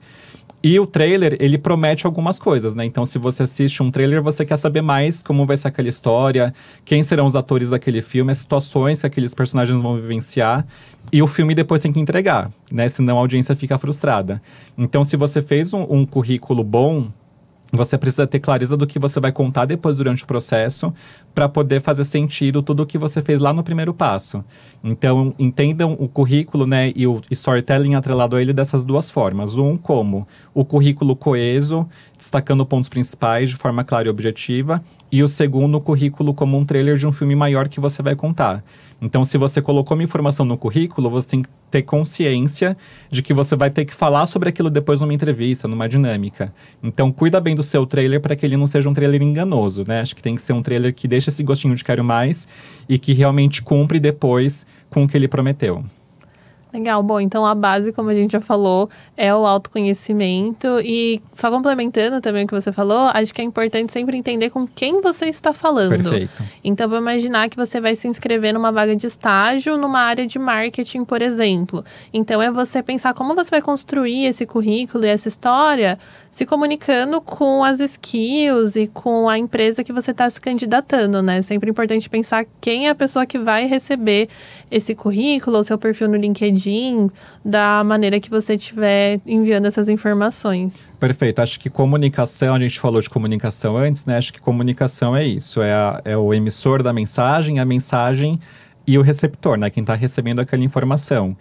E 0.62 0.78
o 0.78 0.86
trailer, 0.86 1.38
ele 1.40 1.56
promete 1.56 2.04
algumas 2.04 2.38
coisas, 2.38 2.74
né? 2.74 2.84
Então, 2.84 3.06
se 3.06 3.18
você 3.18 3.44
assiste 3.44 3.82
um 3.82 3.90
trailer, 3.90 4.22
você 4.22 4.44
quer 4.44 4.58
saber 4.58 4.82
mais 4.82 5.22
como 5.22 5.46
vai 5.46 5.56
ser 5.56 5.68
aquela 5.68 5.88
história, 5.88 6.52
quem 6.84 7.02
serão 7.02 7.24
os 7.24 7.34
atores 7.34 7.70
daquele 7.70 8.02
filme, 8.02 8.30
as 8.30 8.38
situações 8.38 9.00
que 9.00 9.06
aqueles 9.06 9.34
personagens 9.34 9.80
vão 9.80 9.96
vivenciar. 9.96 10.66
E 11.10 11.22
o 11.22 11.26
filme 11.26 11.54
depois 11.54 11.80
tem 11.80 11.90
que 11.90 11.98
entregar, 11.98 12.50
né? 12.70 12.88
Senão 12.88 13.16
a 13.16 13.20
audiência 13.20 13.56
fica 13.56 13.78
frustrada. 13.78 14.42
Então, 14.76 15.02
se 15.02 15.16
você 15.16 15.40
fez 15.40 15.72
um, 15.72 15.86
um 15.88 16.04
currículo 16.04 16.62
bom, 16.62 17.08
você 17.72 17.96
precisa 17.96 18.26
ter 18.26 18.40
clareza 18.40 18.76
do 18.76 18.86
que 18.86 18.98
você 18.98 19.20
vai 19.20 19.30
contar 19.30 19.64
depois 19.64 19.94
durante 19.94 20.24
o 20.24 20.26
processo 20.26 20.92
para 21.34 21.48
poder 21.48 21.80
fazer 21.80 22.04
sentido 22.04 22.62
tudo 22.62 22.82
o 22.82 22.86
que 22.86 22.98
você 22.98 23.22
fez 23.22 23.40
lá 23.40 23.52
no 23.52 23.62
primeiro 23.62 23.94
passo. 23.94 24.44
Então, 24.82 25.34
entendam 25.38 25.96
o 25.98 26.08
currículo 26.08 26.66
né, 26.66 26.92
e 26.96 27.06
o 27.06 27.20
storytelling 27.30 27.94
atrelado 27.94 28.36
a 28.36 28.42
ele 28.42 28.52
dessas 28.52 28.82
duas 28.82 29.08
formas. 29.08 29.56
Um, 29.56 29.76
como 29.76 30.26
o 30.52 30.64
currículo 30.64 31.14
coeso, 31.14 31.86
destacando 32.16 32.66
pontos 32.66 32.88
principais 32.88 33.50
de 33.50 33.56
forma 33.56 33.84
clara 33.84 34.08
e 34.08 34.10
objetiva. 34.10 34.82
E 35.12 35.22
o 35.22 35.28
segundo, 35.28 35.76
o 35.76 35.80
currículo 35.80 36.32
como 36.32 36.56
um 36.56 36.64
trailer 36.64 36.96
de 36.96 37.06
um 37.06 37.12
filme 37.12 37.34
maior 37.34 37.68
que 37.68 37.80
você 37.80 38.02
vai 38.02 38.14
contar. 38.14 38.62
Então, 39.02 39.24
se 39.24 39.36
você 39.36 39.60
colocou 39.60 39.96
uma 39.96 40.04
informação 40.04 40.46
no 40.46 40.56
currículo, 40.56 41.10
você 41.10 41.28
tem 41.28 41.42
que 41.42 41.48
ter 41.70 41.82
consciência 41.82 42.76
de 43.10 43.22
que 43.22 43.34
você 43.34 43.56
vai 43.56 43.70
ter 43.70 43.84
que 43.84 43.94
falar 43.94 44.26
sobre 44.26 44.48
aquilo 44.48 44.70
depois 44.70 45.00
numa 45.00 45.12
entrevista, 45.12 45.66
numa 45.66 45.88
dinâmica. 45.88 46.52
Então, 46.82 47.10
cuida 47.10 47.40
bem 47.40 47.56
do 47.56 47.62
seu 47.62 47.84
trailer 47.86 48.20
para 48.20 48.36
que 48.36 48.46
ele 48.46 48.56
não 48.56 48.66
seja 48.66 48.88
um 48.88 48.94
trailer 48.94 49.22
enganoso, 49.22 49.84
né? 49.86 50.00
Acho 50.00 50.14
que 50.14 50.22
tem 50.22 50.34
que 50.34 50.42
ser 50.42 50.52
um 50.52 50.62
trailer 50.62 50.94
que 50.94 51.08
deixa 51.08 51.30
esse 51.30 51.42
gostinho 51.42 51.74
de 51.74 51.82
quero 51.82 52.04
mais 52.04 52.46
e 52.88 52.98
que 52.98 53.12
realmente 53.12 53.62
cumpre 53.62 53.98
depois 53.98 54.66
com 54.88 55.04
o 55.04 55.08
que 55.08 55.16
ele 55.16 55.28
prometeu. 55.28 55.84
Legal, 56.72 57.02
bom, 57.02 57.20
então 57.20 57.44
a 57.44 57.54
base, 57.54 57.92
como 57.92 58.10
a 58.10 58.14
gente 58.14 58.32
já 58.32 58.40
falou, 58.40 58.88
é 59.16 59.34
o 59.34 59.44
autoconhecimento. 59.44 60.80
E 60.84 61.20
só 61.32 61.50
complementando 61.50 62.20
também 62.20 62.44
o 62.44 62.46
que 62.46 62.54
você 62.54 62.70
falou, 62.72 63.10
acho 63.12 63.34
que 63.34 63.40
é 63.40 63.44
importante 63.44 63.92
sempre 63.92 64.16
entender 64.16 64.50
com 64.50 64.66
quem 64.66 65.00
você 65.00 65.26
está 65.26 65.52
falando. 65.52 66.10
Perfeito. 66.10 66.42
Então, 66.62 66.88
vou 66.88 66.98
imaginar 66.98 67.48
que 67.48 67.56
você 67.56 67.80
vai 67.80 67.96
se 67.96 68.06
inscrever 68.06 68.54
numa 68.54 68.70
vaga 68.70 68.94
de 68.94 69.06
estágio 69.06 69.76
numa 69.76 70.00
área 70.00 70.26
de 70.26 70.38
marketing, 70.38 71.04
por 71.04 71.22
exemplo. 71.22 71.84
Então, 72.12 72.40
é 72.40 72.50
você 72.50 72.82
pensar 72.82 73.14
como 73.14 73.34
você 73.34 73.50
vai 73.50 73.62
construir 73.62 74.26
esse 74.26 74.46
currículo 74.46 75.04
e 75.04 75.08
essa 75.08 75.28
história 75.28 75.98
se 76.30 76.46
comunicando 76.46 77.20
com 77.20 77.62
as 77.62 77.80
skills 77.80 78.76
e 78.76 78.86
com 78.86 79.28
a 79.28 79.38
empresa 79.38 79.84
que 79.84 79.92
você 79.92 80.10
está 80.10 80.28
se 80.30 80.40
candidatando, 80.40 81.20
né? 81.22 81.38
É 81.38 81.42
sempre 81.42 81.70
importante 81.70 82.08
pensar 82.08 82.46
quem 82.60 82.86
é 82.86 82.90
a 82.90 82.94
pessoa 82.94 83.26
que 83.26 83.38
vai 83.38 83.66
receber 83.66 84.28
esse 84.70 84.94
currículo, 84.94 85.58
o 85.58 85.64
seu 85.64 85.76
perfil 85.76 86.08
no 86.08 86.16
LinkedIn 86.16 86.40
LinkedIn, 86.40 87.10
da 87.44 87.82
maneira 87.84 88.18
que 88.20 88.30
você 88.30 88.54
estiver 88.54 89.20
enviando 89.26 89.66
essas 89.66 89.88
informações. 89.88 90.92
Perfeito. 90.98 91.40
Acho 91.40 91.58
que 91.60 91.68
comunicação, 91.68 92.54
a 92.54 92.58
gente 92.58 92.78
falou 92.78 93.00
de 93.00 93.10
comunicação 93.10 93.76
antes, 93.76 94.04
né? 94.04 94.16
Acho 94.16 94.32
que 94.32 94.40
comunicação 94.40 95.16
é 95.16 95.24
isso: 95.24 95.60
é, 95.60 95.72
a, 95.72 96.00
é 96.04 96.16
o 96.16 96.32
emissor 96.32 96.82
da 96.82 96.92
mensagem, 96.92 97.58
a 97.58 97.64
mensagem 97.64 98.38
e 98.86 98.98
o 98.98 99.02
receptor, 99.02 99.58
né? 99.58 99.70
Quem 99.70 99.82
está 99.82 99.94
recebendo 99.94 100.40
aquela 100.40 100.64
informação. 100.64 101.36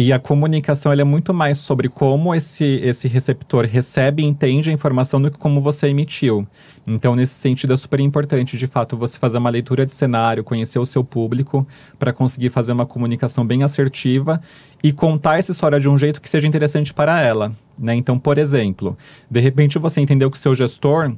E 0.00 0.12
a 0.12 0.18
comunicação 0.20 0.92
é 0.92 1.02
muito 1.02 1.34
mais 1.34 1.58
sobre 1.58 1.88
como 1.88 2.32
esse, 2.32 2.64
esse 2.84 3.08
receptor 3.08 3.64
recebe 3.64 4.22
e 4.22 4.26
entende 4.26 4.70
a 4.70 4.72
informação 4.72 5.20
do 5.20 5.28
que 5.28 5.36
como 5.36 5.60
você 5.60 5.88
emitiu. 5.88 6.46
Então, 6.86 7.16
nesse 7.16 7.34
sentido, 7.34 7.72
é 7.72 7.76
super 7.76 7.98
importante, 7.98 8.56
de 8.56 8.66
fato, 8.68 8.96
você 8.96 9.18
fazer 9.18 9.38
uma 9.38 9.50
leitura 9.50 9.84
de 9.84 9.92
cenário, 9.92 10.44
conhecer 10.44 10.78
o 10.78 10.86
seu 10.86 11.02
público, 11.02 11.66
para 11.98 12.12
conseguir 12.12 12.48
fazer 12.48 12.70
uma 12.70 12.86
comunicação 12.86 13.44
bem 13.44 13.64
assertiva 13.64 14.40
e 14.84 14.92
contar 14.92 15.40
essa 15.40 15.50
história 15.50 15.80
de 15.80 15.88
um 15.88 15.98
jeito 15.98 16.20
que 16.20 16.28
seja 16.28 16.46
interessante 16.46 16.94
para 16.94 17.20
ela. 17.20 17.50
Né? 17.76 17.96
Então, 17.96 18.20
por 18.20 18.38
exemplo, 18.38 18.96
de 19.28 19.40
repente 19.40 19.80
você 19.80 20.00
entendeu 20.00 20.30
que 20.30 20.36
o 20.36 20.40
seu 20.40 20.54
gestor 20.54 21.12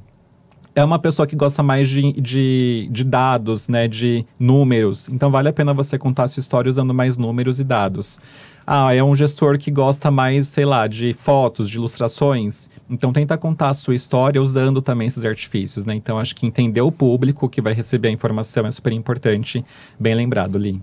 é 0.80 0.84
uma 0.84 0.98
pessoa 0.98 1.26
que 1.26 1.36
gosta 1.36 1.62
mais 1.62 1.88
de, 1.88 2.12
de, 2.12 2.88
de, 2.90 3.04
dados, 3.04 3.68
né, 3.68 3.86
de 3.86 4.24
números. 4.38 5.08
Então 5.08 5.30
vale 5.30 5.48
a 5.48 5.52
pena 5.52 5.74
você 5.74 5.98
contar 5.98 6.24
a 6.24 6.28
sua 6.28 6.40
história 6.40 6.68
usando 6.68 6.94
mais 6.94 7.16
números 7.16 7.60
e 7.60 7.64
dados. 7.64 8.18
Ah, 8.66 8.94
é 8.94 9.02
um 9.02 9.14
gestor 9.14 9.58
que 9.58 9.70
gosta 9.70 10.10
mais, 10.10 10.48
sei 10.48 10.64
lá, 10.64 10.86
de 10.86 11.12
fotos, 11.12 11.68
de 11.68 11.76
ilustrações. 11.76 12.70
Então 12.88 13.12
tenta 13.12 13.36
contar 13.36 13.70
a 13.70 13.74
sua 13.74 13.94
história 13.94 14.40
usando 14.40 14.80
também 14.80 15.08
esses 15.08 15.24
artifícios, 15.24 15.84
né? 15.84 15.94
Então 15.94 16.18
acho 16.18 16.36
que 16.36 16.46
entender 16.46 16.80
o 16.80 16.92
público 16.92 17.48
que 17.48 17.60
vai 17.60 17.72
receber 17.72 18.08
a 18.08 18.12
informação 18.12 18.66
é 18.66 18.70
super 18.70 18.92
importante. 18.92 19.64
Bem 19.98 20.14
lembrado, 20.14 20.56
Li. 20.56 20.80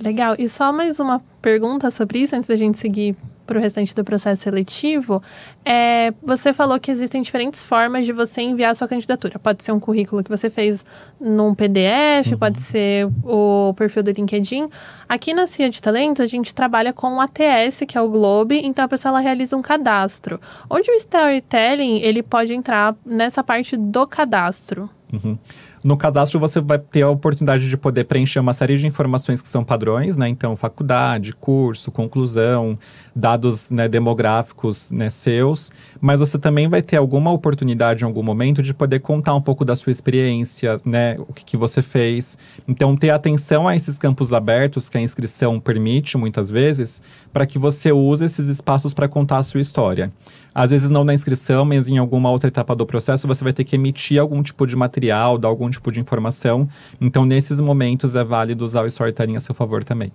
Legal. 0.00 0.36
E 0.38 0.48
só 0.48 0.72
mais 0.72 1.00
uma 1.00 1.20
pergunta 1.40 1.90
sobre 1.90 2.20
isso, 2.20 2.36
antes 2.36 2.48
da 2.48 2.56
gente 2.56 2.78
seguir 2.78 3.16
para 3.46 3.58
o 3.58 3.60
restante 3.60 3.94
do 3.94 4.04
processo 4.04 4.42
seletivo, 4.42 5.22
é, 5.64 6.12
você 6.22 6.52
falou 6.52 6.78
que 6.78 6.90
existem 6.90 7.22
diferentes 7.22 7.62
formas 7.62 8.04
de 8.04 8.12
você 8.12 8.42
enviar 8.42 8.72
a 8.72 8.74
sua 8.74 8.88
candidatura. 8.88 9.38
Pode 9.38 9.64
ser 9.64 9.72
um 9.72 9.80
currículo 9.80 10.22
que 10.22 10.30
você 10.30 10.50
fez 10.50 10.84
num 11.20 11.54
PDF, 11.54 12.32
uhum. 12.32 12.38
pode 12.38 12.60
ser 12.60 13.08
o 13.24 13.72
perfil 13.74 14.02
do 14.02 14.10
LinkedIn. 14.10 14.68
Aqui 15.08 15.32
na 15.32 15.46
CIA 15.46 15.70
de 15.70 15.80
Talentos, 15.80 16.20
a 16.20 16.26
gente 16.26 16.54
trabalha 16.54 16.92
com 16.92 17.14
o 17.14 17.20
ATS, 17.20 17.84
que 17.86 17.96
é 17.96 18.00
o 18.00 18.08
Globe, 18.08 18.60
então 18.62 18.84
a 18.84 18.88
pessoa 18.88 19.10
ela 19.10 19.20
realiza 19.20 19.56
um 19.56 19.62
cadastro. 19.62 20.40
Onde 20.68 20.90
o 20.90 20.94
storytelling 20.94 22.00
ele 22.00 22.22
pode 22.22 22.52
entrar 22.52 22.96
nessa 23.04 23.42
parte 23.42 23.76
do 23.76 24.06
cadastro? 24.06 24.90
Uhum. 25.12 25.38
No 25.86 25.96
cadastro, 25.96 26.40
você 26.40 26.60
vai 26.60 26.80
ter 26.80 27.02
a 27.02 27.08
oportunidade 27.08 27.70
de 27.70 27.76
poder 27.76 28.06
preencher 28.06 28.40
uma 28.40 28.52
série 28.52 28.76
de 28.76 28.88
informações 28.88 29.40
que 29.40 29.48
são 29.48 29.62
padrões, 29.62 30.16
né? 30.16 30.28
Então, 30.28 30.56
faculdade, 30.56 31.32
curso, 31.32 31.92
conclusão, 31.92 32.76
dados 33.14 33.70
né, 33.70 33.86
demográficos 33.86 34.90
né, 34.90 35.08
seus. 35.08 35.70
Mas 36.00 36.18
você 36.18 36.40
também 36.40 36.68
vai 36.68 36.82
ter 36.82 36.96
alguma 36.96 37.30
oportunidade 37.30 38.02
em 38.02 38.04
algum 38.04 38.24
momento 38.24 38.64
de 38.64 38.74
poder 38.74 38.98
contar 38.98 39.36
um 39.36 39.40
pouco 39.40 39.64
da 39.64 39.76
sua 39.76 39.92
experiência, 39.92 40.76
né? 40.84 41.14
O 41.20 41.32
que, 41.32 41.44
que 41.44 41.56
você 41.56 41.80
fez. 41.80 42.36
Então, 42.66 42.96
ter 42.96 43.10
atenção 43.10 43.68
a 43.68 43.76
esses 43.76 43.96
campos 43.96 44.32
abertos 44.32 44.88
que 44.88 44.98
a 44.98 45.00
inscrição 45.00 45.60
permite, 45.60 46.18
muitas 46.18 46.50
vezes, 46.50 47.00
para 47.32 47.46
que 47.46 47.60
você 47.60 47.92
use 47.92 48.24
esses 48.24 48.48
espaços 48.48 48.92
para 48.92 49.06
contar 49.06 49.38
a 49.38 49.42
sua 49.44 49.60
história. 49.60 50.10
Às 50.58 50.70
vezes 50.70 50.88
não 50.88 51.04
na 51.04 51.12
inscrição, 51.12 51.66
mas 51.66 51.86
em 51.86 51.98
alguma 51.98 52.30
outra 52.30 52.48
etapa 52.48 52.74
do 52.74 52.86
processo, 52.86 53.28
você 53.28 53.44
vai 53.44 53.52
ter 53.52 53.62
que 53.62 53.76
emitir 53.76 54.18
algum 54.18 54.42
tipo 54.42 54.66
de 54.66 54.74
material, 54.74 55.36
dar 55.36 55.48
algum 55.48 55.68
tipo 55.76 55.92
de 55.92 56.00
informação. 56.00 56.68
Então, 57.00 57.24
nesses 57.24 57.60
momentos, 57.60 58.16
é 58.16 58.24
válido 58.24 58.64
usar 58.64 58.82
o 58.82 58.86
storytelling 58.86 59.36
a 59.36 59.40
seu 59.40 59.54
favor 59.54 59.84
também. 59.84 60.12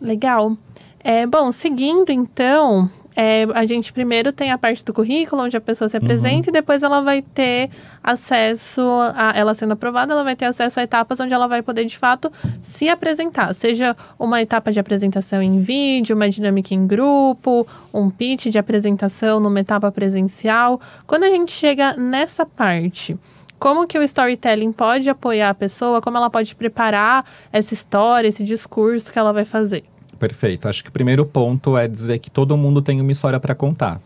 Legal. 0.00 0.56
É, 1.02 1.26
bom, 1.26 1.50
seguindo 1.52 2.10
então, 2.10 2.90
é, 3.16 3.46
a 3.54 3.64
gente 3.66 3.92
primeiro 3.92 4.32
tem 4.32 4.50
a 4.50 4.58
parte 4.58 4.84
do 4.84 4.92
currículo, 4.92 5.42
onde 5.42 5.56
a 5.56 5.60
pessoa 5.60 5.88
se 5.88 5.96
apresenta, 5.96 6.48
uhum. 6.48 6.48
e 6.48 6.52
depois 6.52 6.82
ela 6.82 7.00
vai 7.00 7.22
ter 7.22 7.70
acesso, 8.02 8.82
a, 9.14 9.32
ela 9.34 9.54
sendo 9.54 9.72
aprovada, 9.72 10.12
ela 10.12 10.24
vai 10.24 10.36
ter 10.36 10.44
acesso 10.44 10.78
a 10.78 10.82
etapas 10.82 11.18
onde 11.20 11.32
ela 11.32 11.46
vai 11.46 11.62
poder, 11.62 11.84
de 11.84 11.98
fato, 11.98 12.30
se 12.60 12.88
apresentar. 12.88 13.54
Seja 13.54 13.96
uma 14.18 14.40
etapa 14.40 14.70
de 14.72 14.78
apresentação 14.78 15.42
em 15.42 15.60
vídeo, 15.60 16.14
uma 16.14 16.28
dinâmica 16.28 16.74
em 16.74 16.86
grupo, 16.86 17.66
um 17.92 18.10
pitch 18.10 18.46
de 18.46 18.58
apresentação 18.58 19.40
numa 19.40 19.60
etapa 19.60 19.90
presencial. 19.90 20.80
Quando 21.06 21.24
a 21.24 21.30
gente 21.30 21.52
chega 21.52 21.94
nessa 21.96 22.46
parte, 22.46 23.18
como 23.60 23.86
que 23.86 23.98
o 23.98 24.02
storytelling 24.02 24.72
pode 24.72 25.08
apoiar 25.10 25.50
a 25.50 25.54
pessoa, 25.54 26.00
como 26.00 26.16
ela 26.16 26.30
pode 26.30 26.56
preparar 26.56 27.24
essa 27.52 27.74
história, 27.74 28.26
esse 28.26 28.42
discurso 28.42 29.12
que 29.12 29.18
ela 29.18 29.32
vai 29.32 29.44
fazer? 29.44 29.84
Perfeito. 30.18 30.66
Acho 30.66 30.82
que 30.82 30.88
o 30.88 30.92
primeiro 30.92 31.24
ponto 31.26 31.76
é 31.76 31.86
dizer 31.86 32.18
que 32.18 32.30
todo 32.30 32.56
mundo 32.56 32.80
tem 32.80 33.00
uma 33.00 33.12
história 33.12 33.38
para 33.38 33.54
contar. 33.54 34.00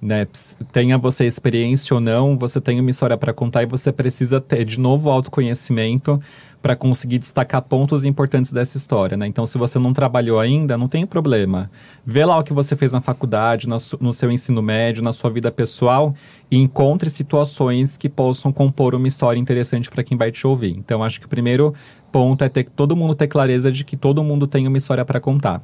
Né? 0.00 0.26
Tenha 0.72 0.98
você 0.98 1.26
experiência 1.26 1.94
ou 1.94 2.00
não, 2.00 2.38
você 2.38 2.60
tem 2.60 2.80
uma 2.80 2.90
história 2.90 3.16
para 3.16 3.32
contar 3.32 3.62
e 3.62 3.66
você 3.66 3.92
precisa 3.92 4.40
ter 4.40 4.64
de 4.64 4.80
novo 4.80 5.10
autoconhecimento 5.10 6.20
para 6.66 6.74
conseguir 6.74 7.18
destacar 7.18 7.62
pontos 7.62 8.04
importantes 8.04 8.50
dessa 8.50 8.76
história, 8.76 9.16
né? 9.16 9.24
Então, 9.24 9.46
se 9.46 9.56
você 9.56 9.78
não 9.78 9.92
trabalhou 9.92 10.40
ainda, 10.40 10.76
não 10.76 10.88
tem 10.88 11.06
problema. 11.06 11.70
Vê 12.04 12.24
lá 12.24 12.36
o 12.36 12.42
que 12.42 12.52
você 12.52 12.74
fez 12.74 12.92
na 12.92 13.00
faculdade, 13.00 13.68
no, 13.68 13.76
no 14.00 14.12
seu 14.12 14.32
ensino 14.32 14.60
médio, 14.60 15.00
na 15.00 15.12
sua 15.12 15.30
vida 15.30 15.48
pessoal 15.52 16.12
e 16.50 16.58
encontre 16.58 17.08
situações 17.08 17.96
que 17.96 18.08
possam 18.08 18.50
compor 18.50 18.96
uma 18.96 19.06
história 19.06 19.38
interessante 19.38 19.88
para 19.88 20.02
quem 20.02 20.18
vai 20.18 20.32
te 20.32 20.44
ouvir. 20.44 20.76
Então, 20.76 21.04
acho 21.04 21.20
que 21.20 21.26
o 21.26 21.28
primeiro 21.28 21.72
ponto 22.10 22.42
é 22.42 22.48
ter 22.48 22.64
todo 22.64 22.96
mundo 22.96 23.14
ter 23.14 23.28
clareza 23.28 23.70
de 23.70 23.84
que 23.84 23.96
todo 23.96 24.24
mundo 24.24 24.48
tem 24.48 24.66
uma 24.66 24.76
história 24.76 25.04
para 25.04 25.20
contar. 25.20 25.62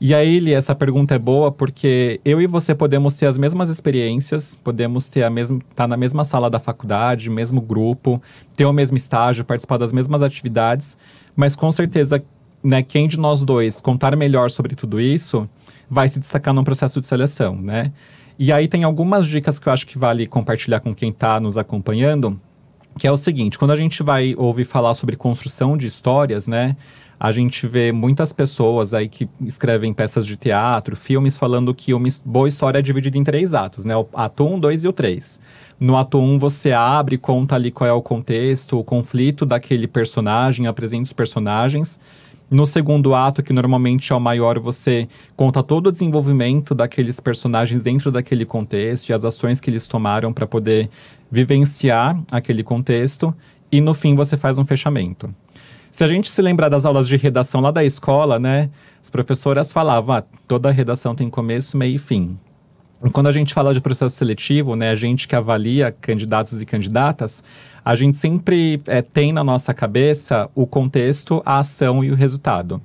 E 0.00 0.14
aí, 0.14 0.40
Li, 0.40 0.52
essa 0.52 0.74
pergunta 0.74 1.14
é 1.14 1.18
boa 1.18 1.52
porque 1.52 2.20
eu 2.24 2.40
e 2.40 2.46
você 2.46 2.74
podemos 2.74 3.14
ter 3.14 3.26
as 3.26 3.38
mesmas 3.38 3.68
experiências, 3.68 4.58
podemos 4.62 5.08
ter 5.08 5.22
a 5.22 5.30
mesma, 5.30 5.58
estar 5.58 5.84
tá 5.84 5.88
na 5.88 5.96
mesma 5.96 6.24
sala 6.24 6.50
da 6.50 6.58
faculdade, 6.58 7.30
mesmo 7.30 7.60
grupo, 7.60 8.20
ter 8.56 8.64
o 8.64 8.72
mesmo 8.72 8.96
estágio, 8.96 9.44
participar 9.44 9.78
das 9.78 9.92
mesmas 9.92 10.22
atividades, 10.22 10.98
mas 11.36 11.54
com 11.54 11.70
certeza, 11.70 12.22
né, 12.62 12.82
quem 12.82 13.06
de 13.06 13.18
nós 13.18 13.44
dois 13.44 13.80
contar 13.80 14.16
melhor 14.16 14.50
sobre 14.50 14.74
tudo 14.74 15.00
isso 15.00 15.48
vai 15.88 16.08
se 16.08 16.18
destacar 16.18 16.52
no 16.52 16.64
processo 16.64 17.00
de 17.00 17.06
seleção, 17.06 17.56
né? 17.56 17.92
E 18.38 18.52
aí 18.52 18.66
tem 18.66 18.82
algumas 18.82 19.26
dicas 19.26 19.60
que 19.60 19.68
eu 19.68 19.72
acho 19.72 19.86
que 19.86 19.96
vale 19.96 20.26
compartilhar 20.26 20.80
com 20.80 20.92
quem 20.94 21.10
está 21.10 21.38
nos 21.38 21.56
acompanhando, 21.56 22.40
que 22.98 23.06
é 23.06 23.12
o 23.12 23.16
seguinte, 23.16 23.58
quando 23.58 23.70
a 23.70 23.76
gente 23.76 24.02
vai 24.02 24.34
ouvir 24.36 24.64
falar 24.64 24.94
sobre 24.94 25.16
construção 25.16 25.76
de 25.76 25.86
histórias, 25.86 26.48
né? 26.48 26.76
A 27.18 27.32
gente 27.32 27.66
vê 27.66 27.92
muitas 27.92 28.32
pessoas 28.32 28.92
aí 28.92 29.08
que 29.08 29.28
escrevem 29.40 29.92
peças 29.92 30.26
de 30.26 30.36
teatro, 30.36 30.96
filmes, 30.96 31.36
falando 31.36 31.74
que 31.74 31.94
uma 31.94 32.08
boa 32.24 32.48
história 32.48 32.78
é 32.78 32.82
dividida 32.82 33.16
em 33.16 33.24
três 33.24 33.54
atos, 33.54 33.84
né? 33.84 33.96
O 33.96 34.06
ato 34.14 34.44
1, 34.44 34.60
2 34.60 34.84
e 34.84 34.88
o 34.88 34.92
3. 34.92 35.40
No 35.78 35.96
ato 35.96 36.18
1, 36.18 36.38
você 36.38 36.72
abre, 36.72 37.18
conta 37.18 37.54
ali 37.54 37.70
qual 37.70 37.88
é 37.88 37.92
o 37.92 38.02
contexto, 38.02 38.78
o 38.78 38.84
conflito 38.84 39.44
daquele 39.44 39.86
personagem, 39.86 40.66
apresenta 40.66 41.04
os 41.04 41.12
personagens. 41.12 42.00
No 42.50 42.66
segundo 42.66 43.14
ato, 43.14 43.42
que 43.42 43.52
normalmente 43.52 44.12
é 44.12 44.16
o 44.16 44.20
maior, 44.20 44.58
você 44.58 45.08
conta 45.34 45.62
todo 45.62 45.88
o 45.88 45.92
desenvolvimento 45.92 46.74
daqueles 46.74 47.18
personagens 47.18 47.82
dentro 47.82 48.12
daquele 48.12 48.44
contexto 48.44 49.08
e 49.08 49.12
as 49.12 49.24
ações 49.24 49.60
que 49.60 49.70
eles 49.70 49.86
tomaram 49.86 50.32
para 50.32 50.46
poder 50.46 50.88
vivenciar 51.30 52.20
aquele 52.30 52.62
contexto. 52.62 53.34
E 53.72 53.80
no 53.80 53.94
fim, 53.94 54.14
você 54.14 54.36
faz 54.36 54.58
um 54.58 54.64
fechamento. 54.64 55.34
Se 55.94 56.02
a 56.02 56.08
gente 56.08 56.28
se 56.28 56.42
lembrar 56.42 56.68
das 56.68 56.84
aulas 56.84 57.06
de 57.06 57.16
redação 57.16 57.60
lá 57.60 57.70
da 57.70 57.84
escola, 57.84 58.36
né? 58.36 58.68
As 59.00 59.08
professoras 59.10 59.72
falavam, 59.72 60.16
ah, 60.16 60.24
toda 60.48 60.68
redação 60.72 61.14
tem 61.14 61.30
começo, 61.30 61.76
meio 61.76 61.94
e 61.94 61.98
fim. 61.98 62.36
E 63.04 63.10
quando 63.10 63.28
a 63.28 63.32
gente 63.32 63.54
fala 63.54 63.72
de 63.72 63.80
processo 63.80 64.16
seletivo, 64.16 64.74
né, 64.74 64.90
a 64.90 64.96
gente 64.96 65.28
que 65.28 65.36
avalia 65.36 65.92
candidatos 65.92 66.60
e 66.60 66.66
candidatas, 66.66 67.44
a 67.84 67.94
gente 67.94 68.16
sempre 68.16 68.82
é, 68.88 69.02
tem 69.02 69.32
na 69.32 69.44
nossa 69.44 69.72
cabeça 69.72 70.50
o 70.52 70.66
contexto, 70.66 71.40
a 71.46 71.60
ação 71.60 72.02
e 72.02 72.10
o 72.10 72.16
resultado. 72.16 72.82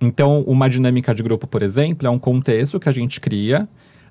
Então, 0.00 0.40
uma 0.46 0.66
dinâmica 0.66 1.14
de 1.14 1.22
grupo, 1.22 1.46
por 1.46 1.60
exemplo, 1.60 2.08
é 2.08 2.10
um 2.10 2.18
contexto 2.18 2.80
que 2.80 2.88
a 2.88 2.92
gente 2.92 3.20
cria. 3.20 3.68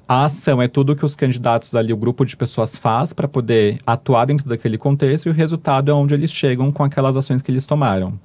A 0.08 0.26
ação 0.26 0.62
é 0.62 0.68
tudo 0.68 0.96
que 0.96 1.04
os 1.04 1.16
candidatos 1.16 1.74
ali, 1.74 1.92
o 1.92 1.98
grupo 1.98 2.24
de 2.24 2.38
pessoas 2.38 2.78
faz 2.78 3.12
para 3.12 3.28
poder 3.28 3.80
atuar 3.88 4.26
dentro 4.26 4.48
daquele 4.48 4.78
contexto, 4.78 5.26
e 5.26 5.30
o 5.32 5.34
resultado 5.34 5.90
é 5.90 5.94
onde 5.96 6.14
eles 6.14 6.32
chegam 6.32 6.72
com 6.72 6.84
aquelas 6.84 7.18
ações 7.18 7.42
que 7.42 7.50
eles 7.50 7.66
tomaram 7.66 8.20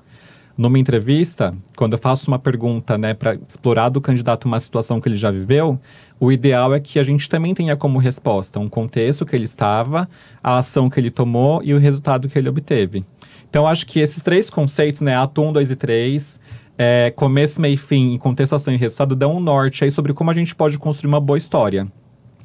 numa 0.60 0.78
entrevista, 0.78 1.54
quando 1.74 1.94
eu 1.94 1.98
faço 1.98 2.30
uma 2.30 2.38
pergunta, 2.38 2.98
né, 2.98 3.14
para 3.14 3.34
explorar 3.48 3.88
do 3.88 3.98
candidato 3.98 4.44
uma 4.44 4.58
situação 4.58 5.00
que 5.00 5.08
ele 5.08 5.16
já 5.16 5.30
viveu, 5.30 5.80
o 6.20 6.30
ideal 6.30 6.74
é 6.74 6.78
que 6.78 6.98
a 6.98 7.02
gente 7.02 7.30
também 7.30 7.54
tenha 7.54 7.74
como 7.76 7.98
resposta 7.98 8.60
um 8.60 8.68
contexto 8.68 9.24
que 9.24 9.34
ele 9.34 9.46
estava, 9.46 10.06
a 10.44 10.58
ação 10.58 10.90
que 10.90 11.00
ele 11.00 11.10
tomou 11.10 11.62
e 11.64 11.72
o 11.72 11.78
resultado 11.78 12.28
que 12.28 12.38
ele 12.38 12.50
obteve. 12.50 13.06
Então, 13.48 13.66
acho 13.66 13.86
que 13.86 14.00
esses 14.00 14.22
três 14.22 14.50
conceitos, 14.50 15.00
né, 15.00 15.16
ato 15.16 15.40
1, 15.40 15.50
2 15.50 15.70
e 15.70 15.76
3, 15.76 16.40
é, 16.76 17.10
começo, 17.16 17.58
meio 17.58 17.72
e 17.72 17.78
fim, 17.78 18.18
contexto, 18.18 18.54
ação 18.54 18.74
e 18.74 18.76
resultado, 18.76 19.16
dão 19.16 19.38
um 19.38 19.40
norte 19.40 19.84
aí 19.84 19.90
sobre 19.90 20.12
como 20.12 20.30
a 20.30 20.34
gente 20.34 20.54
pode 20.54 20.78
construir 20.78 21.08
uma 21.08 21.20
boa 21.20 21.38
história. 21.38 21.90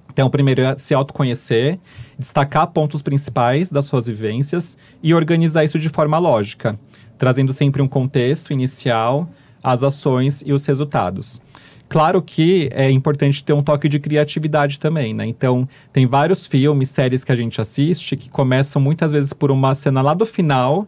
Então, 0.09 0.29
primeiro 0.29 0.61
é 0.61 0.77
se 0.77 0.93
autoconhecer, 0.93 1.77
destacar 2.17 2.67
pontos 2.67 3.01
principais 3.01 3.69
das 3.69 3.83
suas 3.83 4.07
vivências 4.07 4.77
e 5.03 5.13
organizar 5.13 5.65
isso 5.65 5.77
de 5.77 5.89
forma 5.89 6.17
lógica 6.17 6.79
trazendo 7.17 7.53
sempre 7.53 7.81
um 7.81 7.87
contexto 7.87 8.51
inicial, 8.51 9.29
as 9.63 9.83
ações 9.83 10.43
e 10.45 10.53
os 10.53 10.65
resultados. 10.65 11.41
Claro 11.87 12.21
que 12.21 12.69
é 12.73 12.89
importante 12.89 13.43
ter 13.43 13.53
um 13.53 13.61
toque 13.61 13.87
de 13.87 13.99
criatividade 13.99 14.79
também, 14.79 15.13
né? 15.13 15.25
Então, 15.25 15.67
tem 15.93 16.07
vários 16.07 16.47
filmes, 16.47 16.89
séries 16.89 17.23
que 17.23 17.31
a 17.31 17.35
gente 17.35 17.61
assiste 17.61 18.15
que 18.15 18.29
começam 18.29 18.81
muitas 18.81 19.11
vezes 19.11 19.33
por 19.33 19.51
uma 19.51 19.73
cena 19.73 20.01
lá 20.01 20.13
do 20.13 20.25
final 20.25 20.87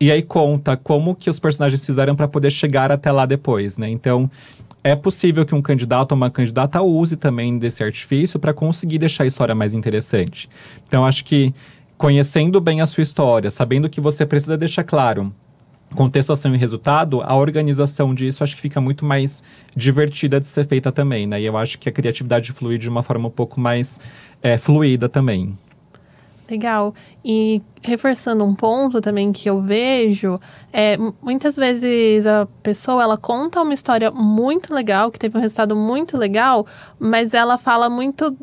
e 0.00 0.10
aí 0.10 0.22
conta 0.22 0.78
como 0.78 1.14
que 1.14 1.28
os 1.28 1.38
personagens 1.38 1.84
fizeram 1.84 2.16
para 2.16 2.26
poder 2.26 2.50
chegar 2.50 2.90
até 2.90 3.12
lá 3.12 3.26
depois, 3.26 3.76
né? 3.76 3.90
Então, 3.90 4.30
é 4.82 4.96
possível 4.96 5.44
que 5.44 5.54
um 5.54 5.60
candidato 5.60 6.12
ou 6.12 6.16
uma 6.16 6.30
candidata 6.30 6.80
use 6.80 7.16
também 7.16 7.58
desse 7.58 7.84
artifício 7.84 8.40
para 8.40 8.54
conseguir 8.54 8.98
deixar 8.98 9.24
a 9.24 9.26
história 9.26 9.54
mais 9.54 9.74
interessante. 9.74 10.48
Então, 10.88 11.04
acho 11.04 11.22
que 11.22 11.54
conhecendo 11.98 12.58
bem 12.62 12.80
a 12.80 12.86
sua 12.86 13.02
história, 13.02 13.50
sabendo 13.50 13.90
que 13.90 14.00
você 14.00 14.24
precisa 14.24 14.56
deixar 14.56 14.84
claro 14.84 15.30
contextuação 15.94 16.54
e 16.54 16.58
resultado, 16.58 17.20
a 17.22 17.34
organização 17.34 18.14
disso 18.14 18.44
acho 18.44 18.54
que 18.54 18.62
fica 18.62 18.80
muito 18.80 19.04
mais 19.04 19.42
divertida 19.74 20.40
de 20.40 20.46
ser 20.46 20.66
feita 20.66 20.92
também, 20.92 21.26
né? 21.26 21.40
E 21.40 21.46
eu 21.46 21.56
acho 21.56 21.78
que 21.78 21.88
a 21.88 21.92
criatividade 21.92 22.52
flui 22.52 22.78
de 22.78 22.88
uma 22.88 23.02
forma 23.02 23.28
um 23.28 23.32
pouco 23.32 23.60
mais 23.60 24.00
é, 24.42 24.56
fluida 24.56 25.08
também. 25.08 25.56
Legal. 26.50 26.92
E 27.24 27.62
reforçando 27.80 28.44
um 28.44 28.54
ponto 28.54 29.00
também 29.00 29.32
que 29.32 29.48
eu 29.48 29.62
vejo, 29.62 30.40
é, 30.72 30.98
muitas 31.22 31.54
vezes 31.54 32.26
a 32.26 32.46
pessoa 32.60 33.04
ela 33.04 33.16
conta 33.16 33.62
uma 33.62 33.72
história 33.72 34.10
muito 34.10 34.74
legal, 34.74 35.12
que 35.12 35.18
teve 35.18 35.38
um 35.38 35.40
resultado 35.40 35.76
muito 35.76 36.16
legal, 36.16 36.66
mas 36.98 37.34
ela 37.34 37.56
fala 37.56 37.88
muito 37.88 38.36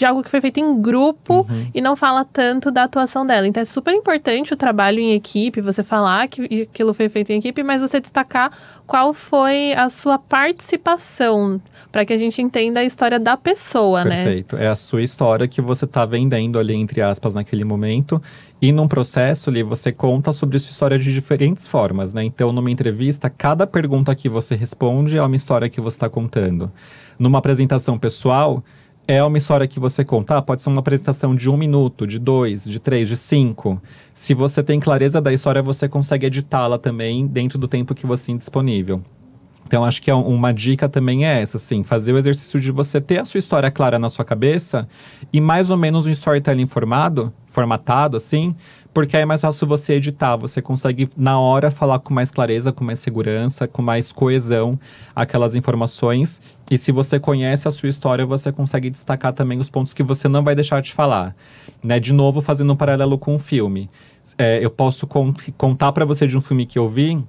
de 0.00 0.06
algo 0.06 0.22
que 0.22 0.30
foi 0.30 0.40
feito 0.40 0.58
em 0.58 0.80
grupo 0.80 1.46
uhum. 1.48 1.70
e 1.74 1.80
não 1.80 1.94
fala 1.94 2.24
tanto 2.24 2.70
da 2.70 2.84
atuação 2.84 3.26
dela. 3.26 3.46
Então 3.46 3.60
é 3.60 3.66
super 3.66 3.94
importante 3.94 4.54
o 4.54 4.56
trabalho 4.56 4.98
em 4.98 5.12
equipe, 5.12 5.60
você 5.60 5.84
falar 5.84 6.26
que 6.26 6.62
aquilo 6.62 6.94
foi 6.94 7.10
feito 7.10 7.30
em 7.30 7.38
equipe, 7.38 7.62
mas 7.62 7.82
você 7.82 8.00
destacar 8.00 8.50
qual 8.86 9.12
foi 9.12 9.74
a 9.74 9.90
sua 9.90 10.18
participação, 10.18 11.60
para 11.92 12.06
que 12.06 12.14
a 12.14 12.16
gente 12.16 12.40
entenda 12.40 12.80
a 12.80 12.84
história 12.84 13.20
da 13.20 13.36
pessoa, 13.36 14.02
Perfeito. 14.02 14.16
né? 14.16 14.24
Perfeito. 14.24 14.56
É 14.56 14.68
a 14.68 14.74
sua 14.74 15.02
história 15.02 15.46
que 15.46 15.60
você 15.60 15.84
está 15.84 16.06
vendendo 16.06 16.58
ali, 16.58 16.74
entre 16.74 17.02
aspas, 17.02 17.34
naquele 17.34 17.62
momento. 17.62 18.20
E 18.60 18.72
num 18.72 18.88
processo 18.88 19.50
ali, 19.50 19.62
você 19.62 19.92
conta 19.92 20.32
sobre 20.32 20.58
sua 20.58 20.70
história 20.70 20.98
de 20.98 21.12
diferentes 21.12 21.66
formas, 21.66 22.14
né? 22.14 22.24
Então, 22.24 22.52
numa 22.52 22.70
entrevista, 22.70 23.28
cada 23.28 23.66
pergunta 23.66 24.14
que 24.14 24.30
você 24.30 24.54
responde 24.54 25.18
é 25.18 25.22
uma 25.22 25.36
história 25.36 25.68
que 25.68 25.80
você 25.80 25.96
está 25.96 26.08
contando. 26.08 26.72
Numa 27.18 27.38
apresentação 27.38 27.98
pessoal, 27.98 28.64
é 29.06 29.22
uma 29.22 29.38
história 29.38 29.66
que 29.66 29.80
você 29.80 30.04
conta. 30.04 30.36
Ah, 30.36 30.42
pode 30.42 30.62
ser 30.62 30.68
uma 30.68 30.80
apresentação 30.80 31.34
de 31.34 31.50
um 31.50 31.56
minuto, 31.56 32.06
de 32.06 32.18
dois, 32.18 32.64
de 32.64 32.78
três, 32.78 33.08
de 33.08 33.16
cinco. 33.16 33.80
Se 34.14 34.34
você 34.34 34.62
tem 34.62 34.78
clareza 34.78 35.20
da 35.20 35.32
história, 35.32 35.62
você 35.62 35.88
consegue 35.88 36.26
editá-la 36.26 36.78
também 36.78 37.26
dentro 37.26 37.58
do 37.58 37.66
tempo 37.66 37.94
que 37.94 38.06
você 38.06 38.26
tem 38.26 38.36
disponível. 38.36 39.02
Então, 39.70 39.84
acho 39.84 40.02
que 40.02 40.10
é 40.10 40.14
uma 40.14 40.52
dica 40.52 40.88
também 40.88 41.28
é 41.28 41.40
essa, 41.40 41.56
assim, 41.56 41.84
fazer 41.84 42.12
o 42.12 42.18
exercício 42.18 42.58
de 42.58 42.72
você 42.72 43.00
ter 43.00 43.20
a 43.20 43.24
sua 43.24 43.38
história 43.38 43.70
clara 43.70 44.00
na 44.00 44.08
sua 44.08 44.24
cabeça 44.24 44.88
e 45.32 45.40
mais 45.40 45.70
ou 45.70 45.76
menos 45.76 46.06
um 46.06 46.10
storytelling 46.10 46.66
formado, 46.66 47.32
formatado, 47.46 48.16
assim, 48.16 48.56
porque 48.92 49.16
aí 49.16 49.22
é 49.22 49.24
mais 49.24 49.42
fácil 49.42 49.68
você 49.68 49.92
editar, 49.92 50.34
você 50.34 50.60
consegue 50.60 51.08
na 51.16 51.38
hora 51.38 51.70
falar 51.70 52.00
com 52.00 52.12
mais 52.12 52.32
clareza, 52.32 52.72
com 52.72 52.82
mais 52.82 52.98
segurança, 52.98 53.68
com 53.68 53.80
mais 53.80 54.10
coesão 54.10 54.76
aquelas 55.14 55.54
informações. 55.54 56.42
E 56.68 56.76
se 56.76 56.90
você 56.90 57.20
conhece 57.20 57.68
a 57.68 57.70
sua 57.70 57.88
história, 57.88 58.26
você 58.26 58.50
consegue 58.50 58.90
destacar 58.90 59.32
também 59.32 59.60
os 59.60 59.70
pontos 59.70 59.94
que 59.94 60.02
você 60.02 60.26
não 60.26 60.42
vai 60.42 60.56
deixar 60.56 60.82
de 60.82 60.92
falar. 60.92 61.32
Né? 61.80 62.00
De 62.00 62.12
novo, 62.12 62.40
fazendo 62.40 62.72
um 62.72 62.76
paralelo 62.76 63.16
com 63.16 63.36
o 63.36 63.38
filme. 63.38 63.88
É, 64.36 64.58
eu 64.60 64.70
posso 64.70 65.06
contar 65.56 65.92
para 65.92 66.04
você 66.04 66.26
de 66.26 66.36
um 66.36 66.40
filme 66.40 66.66
que 66.66 66.76
eu 66.76 66.88
vi 66.88 67.24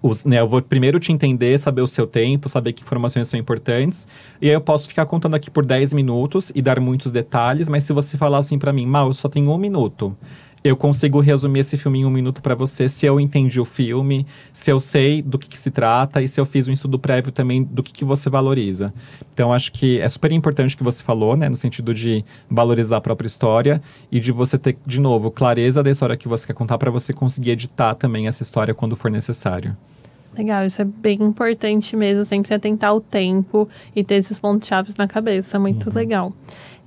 os, 0.00 0.24
né, 0.24 0.40
eu 0.40 0.46
vou 0.46 0.62
primeiro 0.62 0.98
te 0.98 1.12
entender, 1.12 1.58
saber 1.58 1.82
o 1.82 1.86
seu 1.86 2.06
tempo, 2.06 2.48
saber 2.48 2.72
que 2.72 2.82
informações 2.82 3.28
são 3.28 3.38
importantes. 3.38 4.06
E 4.40 4.48
aí 4.48 4.54
eu 4.54 4.60
posso 4.60 4.88
ficar 4.88 5.06
contando 5.06 5.34
aqui 5.34 5.50
por 5.50 5.64
10 5.64 5.92
minutos 5.92 6.52
e 6.54 6.62
dar 6.62 6.80
muitos 6.80 7.12
detalhes, 7.12 7.68
mas 7.68 7.84
se 7.84 7.92
você 7.92 8.16
falar 8.16 8.38
assim 8.38 8.58
para 8.58 8.72
mim, 8.72 8.86
mal, 8.86 9.08
eu 9.08 9.14
só 9.14 9.28
tenho 9.28 9.50
um 9.50 9.58
minuto 9.58 10.16
eu 10.64 10.76
consigo 10.76 11.20
resumir 11.20 11.60
esse 11.60 11.76
filme 11.76 12.00
em 12.00 12.04
um 12.04 12.10
minuto 12.10 12.40
para 12.40 12.54
você 12.54 12.88
se 12.88 13.04
eu 13.04 13.18
entendi 13.18 13.60
o 13.60 13.64
filme, 13.64 14.26
se 14.52 14.70
eu 14.70 14.78
sei 14.78 15.20
do 15.20 15.38
que, 15.38 15.48
que, 15.48 15.58
se 15.58 15.70
trata 15.70 16.22
e 16.22 16.28
se 16.28 16.40
eu 16.40 16.46
fiz 16.46 16.68
um 16.68 16.72
estudo 16.72 16.98
prévio 16.98 17.32
também 17.32 17.62
do 17.62 17.82
que, 17.82 17.92
que 17.92 18.04
você 18.04 18.30
valoriza. 18.30 18.92
Então, 19.32 19.52
acho 19.52 19.72
que 19.72 20.00
é 20.00 20.08
super 20.08 20.30
importante 20.30 20.74
o 20.74 20.78
que 20.78 20.84
você 20.84 21.02
falou, 21.02 21.36
né, 21.36 21.48
no 21.48 21.56
sentido 21.56 21.92
de 21.92 22.24
valorizar 22.48 22.98
a 22.98 23.00
própria 23.00 23.26
história 23.26 23.82
e 24.10 24.20
de 24.20 24.30
você 24.30 24.56
ter, 24.56 24.76
de 24.86 25.00
novo, 25.00 25.30
clareza 25.30 25.82
da 25.82 25.90
história 25.90 26.16
que 26.16 26.28
você 26.28 26.46
quer 26.46 26.54
contar 26.54 26.78
para 26.78 26.90
você 26.90 27.12
conseguir 27.12 27.50
editar 27.50 27.94
também 27.94 28.26
essa 28.26 28.42
história 28.42 28.74
quando 28.74 28.96
for 28.96 29.10
necessário. 29.10 29.76
Legal, 30.36 30.64
isso 30.64 30.80
é 30.80 30.84
bem 30.84 31.22
importante 31.22 31.94
mesmo, 31.94 32.24
sempre 32.24 32.48
se 32.48 32.54
atentar 32.54 32.90
ao 32.90 33.00
tempo 33.00 33.68
e 33.94 34.02
ter 34.02 34.14
esses 34.14 34.38
pontos-chave 34.38 34.94
na 34.96 35.06
cabeça, 35.06 35.58
muito 35.58 35.90
uhum. 35.90 35.94
legal. 35.94 36.32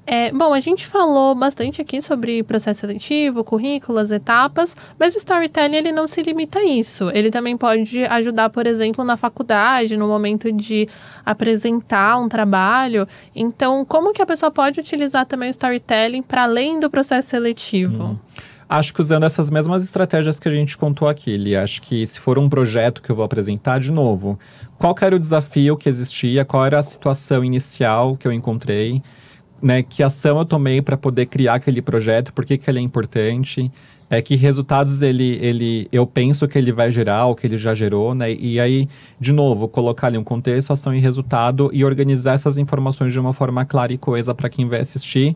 É, 0.08 0.32
bom, 0.32 0.54
a 0.54 0.60
gente 0.60 0.86
falou 0.86 1.34
bastante 1.34 1.82
aqui 1.82 2.00
sobre 2.00 2.44
processo 2.44 2.82
seletivo, 2.82 3.44
currículos, 3.44 4.12
etapas, 4.12 4.76
mas 5.00 5.16
o 5.16 5.18
storytelling 5.18 5.78
ele 5.78 5.92
não 5.92 6.08
se 6.08 6.22
limita 6.22 6.60
a 6.60 6.64
isso. 6.64 7.10
Ele 7.12 7.32
também 7.32 7.58
pode 7.58 8.04
ajudar, 8.04 8.52
por 8.52 8.68
exemplo, 8.68 9.04
na 9.04 9.18
faculdade, 9.18 9.98
no 9.98 10.08
momento 10.08 10.52
de 10.52 10.88
apresentar 11.26 12.18
um 12.18 12.30
trabalho. 12.30 13.08
Então, 13.36 13.84
como 13.84 14.14
que 14.14 14.22
a 14.22 14.26
pessoa 14.26 14.52
pode 14.52 14.80
utilizar 14.80 15.26
também 15.26 15.50
o 15.50 15.52
storytelling 15.52 16.22
para 16.22 16.44
além 16.44 16.80
do 16.80 16.90
processo 16.90 17.30
seletivo? 17.30 18.04
Hum. 18.04 18.18
Acho 18.68 18.94
que 18.94 19.02
usando 19.02 19.26
essas 19.26 19.50
mesmas 19.52 19.84
estratégias 19.84 20.40
que 20.40 20.48
a 20.48 20.52
gente 20.52 20.76
contou 20.76 21.08
aqui, 21.08 21.38
Li, 21.38 21.56
acho 21.56 21.82
que 21.84 22.06
se 22.06 22.20
for 22.20 22.40
um 22.40 22.50
projeto 22.50 23.00
que 23.02 23.12
eu 23.12 23.16
vou 23.16 23.24
apresentar 23.24 23.80
de 23.80 23.92
novo, 23.92 24.40
qual 24.78 24.96
era 25.02 25.16
o 25.16 25.20
desafio 25.20 25.78
que 25.78 25.88
existia, 25.88 26.44
qual 26.44 26.66
era 26.66 26.80
a 26.80 26.84
situação 26.84 27.44
inicial 27.44 28.18
que 28.18 28.28
eu 28.28 28.32
encontrei, 28.32 29.04
né, 29.66 29.82
que 29.82 30.04
ação 30.04 30.38
eu 30.38 30.46
tomei 30.46 30.80
para 30.80 30.96
poder 30.96 31.26
criar 31.26 31.56
aquele 31.56 31.82
projeto, 31.82 32.32
por 32.32 32.46
que, 32.46 32.56
que 32.56 32.70
ele 32.70 32.78
é 32.78 32.82
importante, 32.84 33.72
é 34.08 34.22
que 34.22 34.36
resultados 34.36 35.02
ele, 35.02 35.40
ele 35.42 35.88
eu 35.92 36.06
penso 36.06 36.48
que 36.48 36.56
ele 36.56 36.72
vai 36.72 36.92
gerar, 36.92 37.26
ou 37.26 37.34
que 37.34 37.48
ele 37.48 37.58
já 37.58 37.74
gerou, 37.74 38.14
né? 38.14 38.32
E 38.32 38.60
aí, 38.60 38.88
de 39.20 39.34
novo, 39.34 39.68
colocar 39.68 40.06
ali 40.06 40.20
um 40.20 40.24
contexto, 40.24 40.72
ação 40.72 40.94
e 40.94 41.00
resultado 41.00 41.72
e 41.74 41.84
organizar 41.84 42.34
essas 42.34 42.60
informações 42.60 43.12
de 43.12 43.20
uma 43.20 43.34
forma 43.34 43.66
clara 43.66 43.92
e 43.92 43.98
coesa 43.98 44.36
para 44.36 44.50
quem 44.50 44.68
vai 44.68 44.82
assistir. 44.82 45.36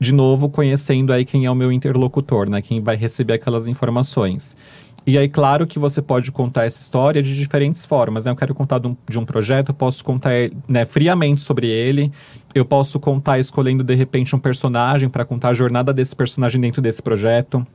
De 0.00 0.12
novo, 0.12 0.48
conhecendo 0.48 1.12
aí 1.12 1.24
quem 1.24 1.44
é 1.44 1.50
o 1.50 1.54
meu 1.54 1.70
interlocutor, 1.70 2.50
né? 2.50 2.60
Quem 2.60 2.80
vai 2.80 2.96
receber 2.96 3.34
aquelas 3.34 3.68
informações. 3.68 4.56
E 5.04 5.18
aí, 5.18 5.28
claro 5.28 5.66
que 5.66 5.78
você 5.78 6.00
pode 6.00 6.30
contar 6.30 6.64
essa 6.64 6.80
história 6.80 7.20
de 7.22 7.36
diferentes 7.36 7.84
formas. 7.84 8.24
Né? 8.24 8.30
Eu 8.30 8.36
quero 8.36 8.54
contar 8.54 8.78
de 8.78 8.86
um, 8.86 8.96
de 9.08 9.18
um 9.18 9.24
projeto, 9.24 9.70
eu 9.70 9.74
posso 9.74 10.04
contar 10.04 10.30
né, 10.68 10.84
friamente 10.84 11.42
sobre 11.42 11.66
ele. 11.66 12.12
Eu 12.54 12.64
posso 12.64 13.00
contar 13.00 13.38
escolhendo, 13.38 13.82
de 13.82 13.94
repente, 13.94 14.36
um 14.36 14.38
personagem 14.38 15.08
para 15.08 15.24
contar 15.24 15.48
a 15.48 15.54
jornada 15.54 15.92
desse 15.92 16.14
personagem 16.14 16.60
dentro 16.60 16.80
desse 16.80 17.02
projeto. 17.02 17.66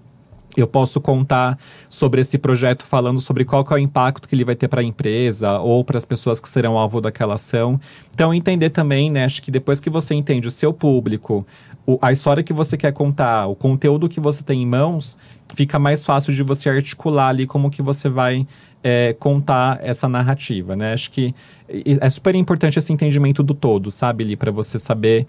Eu 0.55 0.65
posso 0.65 0.99
contar 0.99 1.59
sobre 1.89 2.21
esse 2.21 2.37
projeto 2.37 2.83
falando 2.83 3.19
sobre 3.19 3.45
qual 3.45 3.65
é 3.69 3.73
o 3.75 3.77
impacto 3.77 4.27
que 4.27 4.33
ele 4.33 4.45
vai 4.45 4.55
ter 4.55 4.67
para 4.67 4.81
a 4.81 4.83
empresa 4.83 5.59
ou 5.59 5.83
para 5.83 5.97
as 5.97 6.05
pessoas 6.05 6.39
que 6.39 6.49
serão 6.49 6.77
alvo 6.77 6.99
daquela 6.99 7.35
ação. 7.35 7.79
Então, 8.11 8.33
entender 8.33 8.71
também, 8.71 9.11
né? 9.11 9.25
Acho 9.25 9.41
que 9.41 9.51
depois 9.51 9.79
que 9.79 9.89
você 9.89 10.15
entende 10.15 10.47
o 10.47 10.51
seu 10.51 10.73
público, 10.73 11.45
o, 11.85 11.99
a 12.01 12.11
história 12.11 12.41
que 12.41 12.53
você 12.53 12.75
quer 12.75 12.91
contar, 12.91 13.45
o 13.45 13.55
conteúdo 13.55 14.09
que 14.09 14.19
você 14.19 14.43
tem 14.43 14.63
em 14.63 14.65
mãos, 14.65 15.17
fica 15.55 15.79
mais 15.79 16.03
fácil 16.03 16.33
de 16.33 16.43
você 16.43 16.69
articular 16.69 17.29
ali 17.29 17.47
como 17.47 17.69
que 17.69 17.81
você 17.81 18.09
vai 18.09 18.45
é, 18.83 19.15
contar 19.19 19.79
essa 19.81 20.07
narrativa, 20.07 20.75
né? 20.75 20.93
Acho 20.93 21.11
que 21.11 21.33
é 21.67 22.09
super 22.09 22.35
importante 22.35 22.79
esse 22.79 22.93
entendimento 22.93 23.43
do 23.43 23.53
todo, 23.53 23.91
sabe, 23.91 24.23
ali, 24.23 24.35
para 24.35 24.51
você 24.51 24.79
saber 24.79 25.25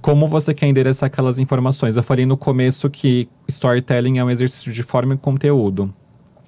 como 0.00 0.26
você 0.26 0.54
quer 0.54 0.66
endereçar 0.66 1.06
aquelas 1.06 1.38
informações. 1.38 1.96
Eu 1.96 2.02
falei 2.02 2.26
no 2.26 2.36
começo 2.36 2.88
que 2.88 3.28
storytelling 3.48 4.18
é 4.18 4.24
um 4.24 4.30
exercício 4.30 4.72
de 4.72 4.82
forma 4.82 5.14
e 5.14 5.18
conteúdo. 5.18 5.92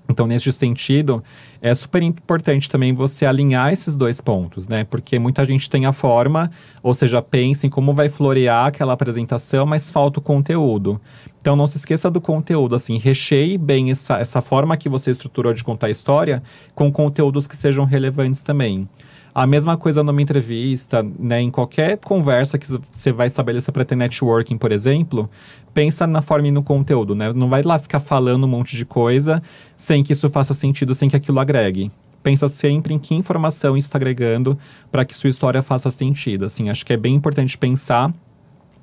Então, 0.08 0.26
nesse 0.26 0.52
sentido, 0.52 1.24
é 1.62 1.74
super 1.74 2.02
importante 2.02 2.68
também 2.68 2.92
você 2.92 3.24
alinhar 3.24 3.72
esses 3.72 3.96
dois 3.96 4.20
pontos, 4.20 4.68
né? 4.68 4.84
Porque 4.84 5.18
muita 5.18 5.44
gente 5.46 5.68
tem 5.70 5.86
a 5.86 5.92
forma, 5.92 6.50
ou 6.82 6.92
seja, 6.92 7.22
pensa 7.22 7.66
em 7.66 7.70
como 7.70 7.94
vai 7.94 8.08
florear 8.08 8.66
aquela 8.66 8.92
apresentação, 8.92 9.64
mas 9.64 9.90
falta 9.90 10.18
o 10.18 10.22
conteúdo. 10.22 11.00
Então, 11.40 11.56
não 11.56 11.66
se 11.66 11.78
esqueça 11.78 12.10
do 12.10 12.20
conteúdo, 12.20 12.74
assim, 12.74 12.98
recheie 12.98 13.56
bem 13.56 13.90
essa, 13.90 14.18
essa 14.18 14.42
forma 14.42 14.76
que 14.76 14.88
você 14.88 15.10
estruturou 15.10 15.54
de 15.54 15.64
contar 15.64 15.86
a 15.86 15.90
história 15.90 16.42
com 16.74 16.92
conteúdos 16.92 17.46
que 17.46 17.56
sejam 17.56 17.84
relevantes 17.84 18.42
também. 18.42 18.88
A 19.34 19.48
mesma 19.48 19.76
coisa 19.76 20.04
numa 20.04 20.22
entrevista, 20.22 21.04
né? 21.18 21.40
Em 21.40 21.50
qualquer 21.50 21.98
conversa 21.98 22.56
que 22.56 22.66
você 22.68 23.10
vai 23.10 23.26
estabelecer 23.26 23.72
para 23.72 23.84
ter 23.84 23.96
networking, 23.96 24.56
por 24.56 24.70
exemplo, 24.70 25.28
pensa 25.72 26.06
na 26.06 26.22
forma 26.22 26.46
e 26.46 26.50
no 26.52 26.62
conteúdo, 26.62 27.16
né? 27.16 27.32
Não 27.34 27.48
vai 27.48 27.62
lá 27.62 27.76
ficar 27.78 27.98
falando 27.98 28.44
um 28.44 28.48
monte 28.48 28.76
de 28.76 28.84
coisa 28.84 29.42
sem 29.76 30.04
que 30.04 30.12
isso 30.12 30.30
faça 30.30 30.54
sentido, 30.54 30.94
sem 30.94 31.08
que 31.08 31.16
aquilo 31.16 31.40
agregue. 31.40 31.90
Pensa 32.22 32.48
sempre 32.48 32.94
em 32.94 32.98
que 32.98 33.12
informação 33.12 33.76
isso 33.76 33.88
está 33.88 33.98
agregando 33.98 34.56
para 34.92 35.04
que 35.04 35.14
sua 35.14 35.28
história 35.28 35.60
faça 35.62 35.90
sentido. 35.90 36.44
Assim, 36.44 36.70
acho 36.70 36.86
que 36.86 36.92
é 36.92 36.96
bem 36.96 37.16
importante 37.16 37.58
pensar 37.58 38.14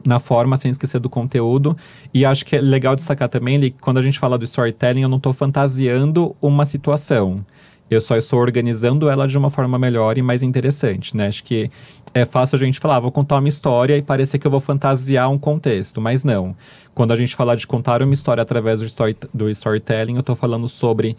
na 0.05 0.19
forma, 0.19 0.57
sem 0.57 0.69
esquecer 0.69 0.99
do 0.99 1.09
conteúdo. 1.09 1.77
E 2.13 2.25
acho 2.25 2.45
que 2.45 2.57
é 2.57 2.61
legal 2.61 2.95
destacar 2.95 3.29
também 3.29 3.59
que 3.59 3.71
quando 3.79 3.99
a 3.99 4.01
gente 4.01 4.19
fala 4.19 4.37
do 4.37 4.43
storytelling, 4.43 5.01
eu 5.01 5.09
não 5.09 5.17
estou 5.17 5.31
fantasiando 5.31 6.35
uma 6.41 6.65
situação 6.65 7.45
Eu 7.91 7.99
só 7.99 8.15
estou 8.15 8.39
organizando 8.39 9.09
ela 9.09 9.27
de 9.27 9.37
uma 9.37 9.49
forma 9.49 9.77
melhor 9.77 10.17
e 10.17 10.21
mais 10.21 10.41
interessante, 10.41 11.15
né? 11.15 11.27
Acho 11.27 11.43
que 11.43 11.69
é 12.13 12.23
fácil 12.23 12.55
a 12.55 12.59
gente 12.59 12.79
falar, 12.79 12.95
ah, 12.95 12.99
vou 13.01 13.11
contar 13.11 13.37
uma 13.37 13.49
história 13.49 13.97
e 13.97 14.01
parecer 14.01 14.39
que 14.39 14.47
eu 14.47 14.51
vou 14.51 14.61
fantasiar 14.61 15.29
um 15.29 15.37
contexto, 15.37 15.99
mas 15.99 16.23
não. 16.23 16.55
Quando 16.95 17.11
a 17.11 17.17
gente 17.17 17.35
fala 17.35 17.53
de 17.53 17.67
contar 17.67 18.01
uma 18.01 18.13
história 18.13 18.41
através 18.41 18.79
do, 18.79 18.85
story, 18.85 19.17
do 19.33 19.49
storytelling, 19.49 20.15
eu 20.15 20.21
estou 20.21 20.37
falando 20.37 20.69
sobre 20.69 21.17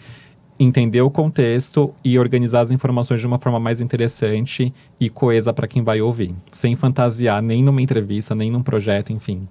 entender 0.59 1.03
o 1.03 1.11
contexto 1.11 1.93
e 2.03 2.19
organizar 2.19 2.61
as 2.63 2.71
informações 2.71 3.21
de 3.21 3.27
uma 3.27 3.39
forma 3.39 3.61
mais 3.61 3.83
interessante 3.83 4.73
e 4.99 5.11
coesa 5.11 5.53
para 5.53 5.69
quem 5.69 5.83
vai 5.83 6.01
ouvir, 6.01 6.35
sem 6.53 6.75
fantasiar 6.75 7.43
nem 7.43 7.63
numa 7.63 7.83
entrevista, 7.83 8.35
nem 8.35 8.51
num 8.51 8.63
projeto, 8.63 9.13
enfim. 9.13 9.47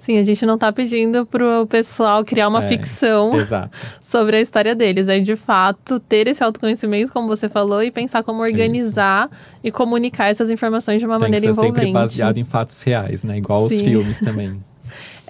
Sim, 0.00 0.16
a 0.18 0.22
gente 0.22 0.46
não 0.46 0.54
está 0.54 0.72
pedindo 0.72 1.26
para 1.26 1.60
o 1.60 1.66
pessoal 1.66 2.24
criar 2.24 2.48
uma 2.48 2.64
é, 2.64 2.68
ficção 2.68 3.34
exato. 3.36 3.76
sobre 4.00 4.36
a 4.36 4.40
história 4.40 4.74
deles. 4.74 5.08
É 5.08 5.18
de 5.20 5.36
fato 5.36 6.00
ter 6.00 6.26
esse 6.26 6.42
autoconhecimento, 6.42 7.12
como 7.12 7.28
você 7.28 7.48
falou, 7.50 7.82
e 7.82 7.90
pensar 7.90 8.22
como 8.22 8.40
organizar 8.42 9.28
Isso. 9.30 9.60
e 9.64 9.70
comunicar 9.70 10.30
essas 10.30 10.48
informações 10.50 11.00
de 11.00 11.06
uma 11.06 11.18
Tem 11.18 11.26
maneira 11.26 11.46
que 11.46 11.52
ser 11.52 11.60
envolvente. 11.60 11.80
sempre 11.86 11.92
baseado 11.92 12.38
em 12.38 12.44
fatos 12.44 12.80
reais, 12.80 13.22
né? 13.22 13.36
Igual 13.36 13.68
Sim. 13.68 13.74
os 13.76 13.80
filmes 13.82 14.20
também. 14.20 14.58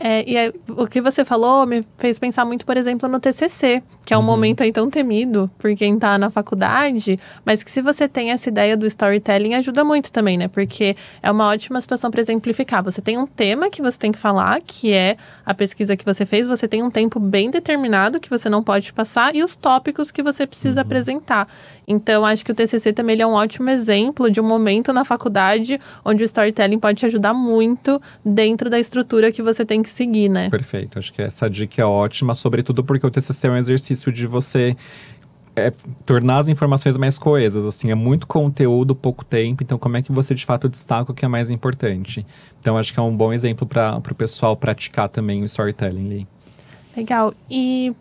É, 0.02 0.24
e 0.26 0.34
é, 0.34 0.50
o 0.66 0.86
que 0.86 0.98
você 0.98 1.26
falou 1.26 1.66
me 1.66 1.84
fez 1.98 2.18
pensar 2.18 2.46
muito, 2.46 2.64
por 2.64 2.74
exemplo, 2.74 3.06
no 3.06 3.20
TCC, 3.20 3.82
que 4.02 4.14
é 4.14 4.16
um 4.16 4.20
uhum. 4.20 4.26
momento 4.26 4.62
aí 4.62 4.72
tão 4.72 4.88
temido 4.88 5.50
por 5.58 5.74
quem 5.76 5.94
está 5.94 6.16
na 6.16 6.30
faculdade, 6.30 7.20
mas 7.44 7.62
que 7.62 7.70
se 7.70 7.82
você 7.82 8.08
tem 8.08 8.30
essa 8.30 8.48
ideia 8.48 8.78
do 8.78 8.86
storytelling, 8.86 9.54
ajuda 9.54 9.84
muito 9.84 10.10
também, 10.10 10.38
né? 10.38 10.48
Porque 10.48 10.96
é 11.22 11.30
uma 11.30 11.48
ótima 11.48 11.78
situação 11.82 12.10
para 12.10 12.22
exemplificar. 12.22 12.82
Você 12.82 13.02
tem 13.02 13.18
um 13.18 13.26
tema 13.26 13.68
que 13.68 13.82
você 13.82 13.98
tem 13.98 14.10
que 14.10 14.18
falar, 14.18 14.62
que 14.62 14.90
é 14.90 15.18
a 15.44 15.52
pesquisa 15.52 15.94
que 15.94 16.04
você 16.04 16.24
fez, 16.24 16.48
você 16.48 16.66
tem 16.66 16.82
um 16.82 16.90
tempo 16.90 17.20
bem 17.20 17.50
determinado 17.50 18.18
que 18.18 18.30
você 18.30 18.48
não 18.48 18.64
pode 18.64 18.94
passar 18.94 19.36
e 19.36 19.44
os 19.44 19.54
tópicos 19.54 20.10
que 20.10 20.22
você 20.22 20.46
precisa 20.46 20.80
uhum. 20.80 20.86
apresentar. 20.86 21.46
Então, 21.86 22.24
acho 22.24 22.42
que 22.42 22.52
o 22.52 22.54
TCC 22.54 22.94
também 22.94 23.20
é 23.20 23.26
um 23.26 23.32
ótimo 23.32 23.68
exemplo 23.68 24.30
de 24.30 24.40
um 24.40 24.44
momento 24.44 24.94
na 24.94 25.04
faculdade 25.04 25.78
onde 26.02 26.22
o 26.22 26.24
storytelling 26.24 26.78
pode 26.78 27.00
te 27.00 27.06
ajudar 27.06 27.34
muito 27.34 28.00
dentro 28.24 28.70
da 28.70 28.78
estrutura 28.78 29.30
que 29.30 29.42
você 29.42 29.62
tem 29.62 29.82
que 29.82 29.89
seguir, 29.90 30.28
né? 30.28 30.50
Perfeito. 30.50 30.98
Acho 30.98 31.12
que 31.12 31.22
essa 31.22 31.48
dica 31.48 31.82
é 31.82 31.84
ótima, 31.84 32.34
sobretudo 32.34 32.82
porque 32.84 33.06
o 33.06 33.10
TCC 33.10 33.46
é 33.46 33.50
um 33.50 33.56
exercício 33.56 34.12
de 34.12 34.26
você 34.26 34.76
é, 35.54 35.72
tornar 36.06 36.38
as 36.38 36.48
informações 36.48 36.96
mais 36.96 37.18
coesas, 37.18 37.64
assim, 37.64 37.90
é 37.90 37.94
muito 37.94 38.26
conteúdo, 38.26 38.94
pouco 38.94 39.24
tempo, 39.24 39.62
então 39.62 39.78
como 39.78 39.96
é 39.96 40.02
que 40.02 40.12
você 40.12 40.34
de 40.34 40.44
fato 40.44 40.68
destaca 40.68 41.10
o 41.10 41.14
que 41.14 41.24
é 41.24 41.28
mais 41.28 41.50
importante? 41.50 42.24
Então 42.58 42.78
acho 42.78 42.92
que 42.92 43.00
é 43.00 43.02
um 43.02 43.14
bom 43.14 43.32
exemplo 43.32 43.66
para 43.66 43.98
o 43.98 44.14
pessoal 44.14 44.56
praticar 44.56 45.08
também 45.08 45.42
o 45.42 45.44
storytelling 45.44 46.06
ali. 46.06 46.28
Legal. 46.96 47.34
E 47.50 47.92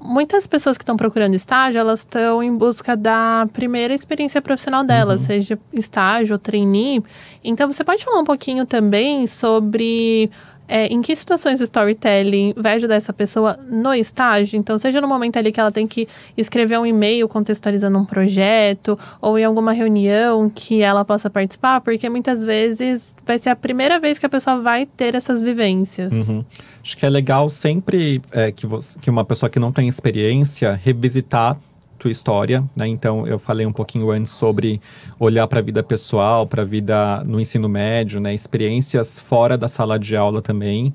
muitas 0.00 0.46
pessoas 0.46 0.78
que 0.78 0.82
estão 0.82 0.96
procurando 0.96 1.34
estágio, 1.34 1.78
elas 1.78 2.00
estão 2.00 2.42
em 2.42 2.56
busca 2.56 2.96
da 2.96 3.46
primeira 3.52 3.94
experiência 3.94 4.40
profissional 4.40 4.84
delas, 4.84 5.20
uhum. 5.22 5.26
seja 5.26 5.58
estágio 5.72 6.34
ou 6.34 6.38
trainee. 6.38 7.02
Então, 7.44 7.70
você 7.70 7.84
pode 7.84 8.04
falar 8.04 8.20
um 8.20 8.24
pouquinho 8.24 8.64
também 8.64 9.26
sobre 9.26 10.30
é, 10.70 10.86
em 10.86 11.02
que 11.02 11.14
situações 11.16 11.60
o 11.60 11.64
storytelling 11.64 12.54
vai 12.56 12.76
ajudar 12.76 12.94
essa 12.94 13.12
pessoa 13.12 13.58
no 13.68 13.92
estágio? 13.92 14.56
Então, 14.56 14.78
seja 14.78 15.00
no 15.00 15.08
momento 15.08 15.36
ali 15.36 15.50
que 15.50 15.58
ela 15.58 15.72
tem 15.72 15.84
que 15.84 16.06
escrever 16.36 16.78
um 16.78 16.86
e-mail 16.86 17.28
contextualizando 17.28 17.98
um 17.98 18.04
projeto, 18.04 18.96
ou 19.20 19.36
em 19.36 19.44
alguma 19.44 19.72
reunião 19.72 20.48
que 20.48 20.80
ela 20.80 21.04
possa 21.04 21.28
participar, 21.28 21.80
porque 21.80 22.08
muitas 22.08 22.44
vezes 22.44 23.16
vai 23.26 23.36
ser 23.36 23.50
a 23.50 23.56
primeira 23.56 23.98
vez 23.98 24.16
que 24.16 24.24
a 24.24 24.28
pessoa 24.28 24.60
vai 24.60 24.86
ter 24.86 25.16
essas 25.16 25.42
vivências. 25.42 26.12
Uhum. 26.12 26.44
Acho 26.80 26.96
que 26.96 27.04
é 27.04 27.10
legal 27.10 27.50
sempre 27.50 28.22
é, 28.30 28.52
que, 28.52 28.64
você, 28.64 28.96
que 29.00 29.10
uma 29.10 29.24
pessoa 29.24 29.50
que 29.50 29.58
não 29.58 29.72
tem 29.72 29.88
experiência 29.88 30.78
revisitar 30.80 31.58
tua 32.00 32.10
história, 32.10 32.64
né? 32.74 32.88
Então 32.88 33.26
eu 33.26 33.38
falei 33.38 33.66
um 33.66 33.72
pouquinho 33.72 34.10
antes 34.10 34.32
sobre 34.32 34.80
olhar 35.18 35.46
para 35.46 35.60
a 35.60 35.62
vida 35.62 35.82
pessoal, 35.82 36.46
para 36.46 36.62
a 36.62 36.64
vida 36.64 37.22
no 37.24 37.38
ensino 37.38 37.68
médio, 37.68 38.18
né? 38.20 38.34
Experiências 38.34 39.20
fora 39.20 39.56
da 39.56 39.68
sala 39.68 39.98
de 39.98 40.16
aula 40.16 40.40
também, 40.40 40.92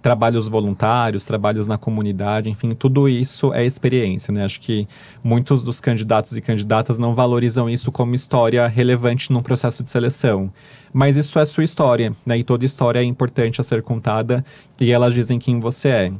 trabalhos 0.00 0.46
voluntários, 0.48 1.24
trabalhos 1.24 1.66
na 1.66 1.76
comunidade, 1.76 2.48
enfim, 2.48 2.70
tudo 2.70 3.08
isso 3.08 3.52
é 3.52 3.64
experiência, 3.64 4.32
né? 4.32 4.44
Acho 4.44 4.60
que 4.60 4.86
muitos 5.24 5.62
dos 5.62 5.80
candidatos 5.80 6.36
e 6.36 6.40
candidatas 6.40 6.98
não 6.98 7.14
valorizam 7.14 7.68
isso 7.68 7.90
como 7.90 8.14
história 8.14 8.68
relevante 8.68 9.32
num 9.32 9.42
processo 9.42 9.82
de 9.82 9.90
seleção. 9.90 10.52
Mas 10.92 11.16
isso 11.16 11.38
é 11.38 11.44
sua 11.44 11.64
história, 11.64 12.14
né? 12.24 12.38
E 12.38 12.44
toda 12.44 12.64
história 12.64 13.00
é 13.00 13.02
importante 13.02 13.60
a 13.60 13.64
ser 13.64 13.82
contada 13.82 14.44
e 14.80 14.92
elas 14.92 15.14
dizem 15.14 15.38
quem 15.38 15.58
você 15.58 15.88
é. 15.88 16.12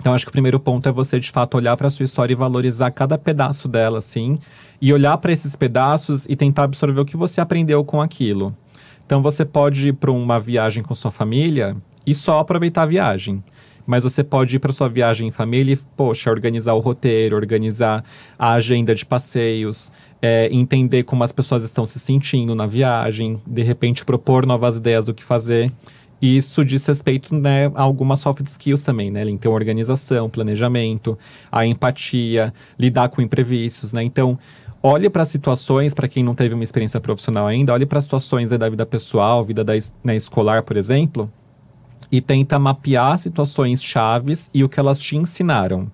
Então, 0.00 0.14
acho 0.14 0.24
que 0.24 0.30
o 0.30 0.32
primeiro 0.32 0.58
ponto 0.58 0.88
é 0.88 0.92
você, 0.92 1.20
de 1.20 1.30
fato, 1.30 1.58
olhar 1.58 1.76
para 1.76 1.86
a 1.86 1.90
sua 1.90 2.04
história 2.04 2.32
e 2.32 2.36
valorizar 2.36 2.90
cada 2.90 3.18
pedaço 3.18 3.68
dela, 3.68 3.98
assim. 3.98 4.38
E 4.80 4.94
olhar 4.94 5.18
para 5.18 5.30
esses 5.30 5.54
pedaços 5.54 6.24
e 6.26 6.34
tentar 6.34 6.64
absorver 6.64 7.00
o 7.00 7.04
que 7.04 7.18
você 7.18 7.38
aprendeu 7.38 7.84
com 7.84 8.00
aquilo. 8.00 8.56
Então, 9.04 9.20
você 9.20 9.44
pode 9.44 9.88
ir 9.88 9.92
para 9.92 10.10
uma 10.10 10.40
viagem 10.40 10.82
com 10.82 10.94
sua 10.94 11.10
família 11.10 11.76
e 12.06 12.14
só 12.14 12.38
aproveitar 12.38 12.84
a 12.84 12.86
viagem. 12.86 13.44
Mas 13.86 14.02
você 14.02 14.24
pode 14.24 14.56
ir 14.56 14.58
para 14.58 14.72
sua 14.72 14.88
viagem 14.88 15.28
em 15.28 15.30
família 15.30 15.74
e, 15.74 15.76
poxa, 15.76 16.30
organizar 16.30 16.72
o 16.72 16.78
roteiro, 16.78 17.36
organizar 17.36 18.02
a 18.38 18.52
agenda 18.52 18.94
de 18.94 19.04
passeios, 19.04 19.92
é, 20.22 20.48
entender 20.50 21.02
como 21.02 21.24
as 21.24 21.32
pessoas 21.32 21.62
estão 21.62 21.84
se 21.84 21.98
sentindo 21.98 22.54
na 22.54 22.66
viagem, 22.66 23.40
de 23.46 23.62
repente 23.62 24.04
propor 24.04 24.46
novas 24.46 24.76
ideias 24.76 25.04
do 25.04 25.12
que 25.12 25.24
fazer. 25.24 25.70
E 26.20 26.36
isso 26.36 26.64
diz 26.64 26.84
respeito 26.84 27.34
né, 27.34 27.66
a 27.74 27.82
algumas 27.82 28.20
soft 28.20 28.46
skills 28.46 28.82
também, 28.82 29.10
né? 29.10 29.28
Então, 29.28 29.52
organização, 29.52 30.28
planejamento, 30.28 31.18
a 31.50 31.64
empatia, 31.64 32.52
lidar 32.78 33.08
com 33.08 33.22
imprevistos, 33.22 33.92
né? 33.92 34.02
Então, 34.02 34.38
olhe 34.82 35.08
para 35.08 35.24
situações, 35.24 35.94
para 35.94 36.08
quem 36.08 36.22
não 36.22 36.34
teve 36.34 36.54
uma 36.54 36.64
experiência 36.64 37.00
profissional 37.00 37.46
ainda, 37.46 37.72
olhe 37.72 37.86
para 37.86 38.00
situações 38.00 38.50
né, 38.50 38.58
da 38.58 38.68
vida 38.68 38.84
pessoal, 38.84 39.44
vida 39.44 39.64
da, 39.64 39.72
né, 40.04 40.14
escolar, 40.14 40.62
por 40.62 40.76
exemplo, 40.76 41.30
e 42.12 42.20
tenta 42.20 42.58
mapear 42.58 43.18
situações 43.18 43.82
chaves 43.82 44.50
e 44.52 44.64
o 44.64 44.68
que 44.68 44.80
elas 44.80 45.00
te 45.00 45.16
ensinaram. 45.16 45.90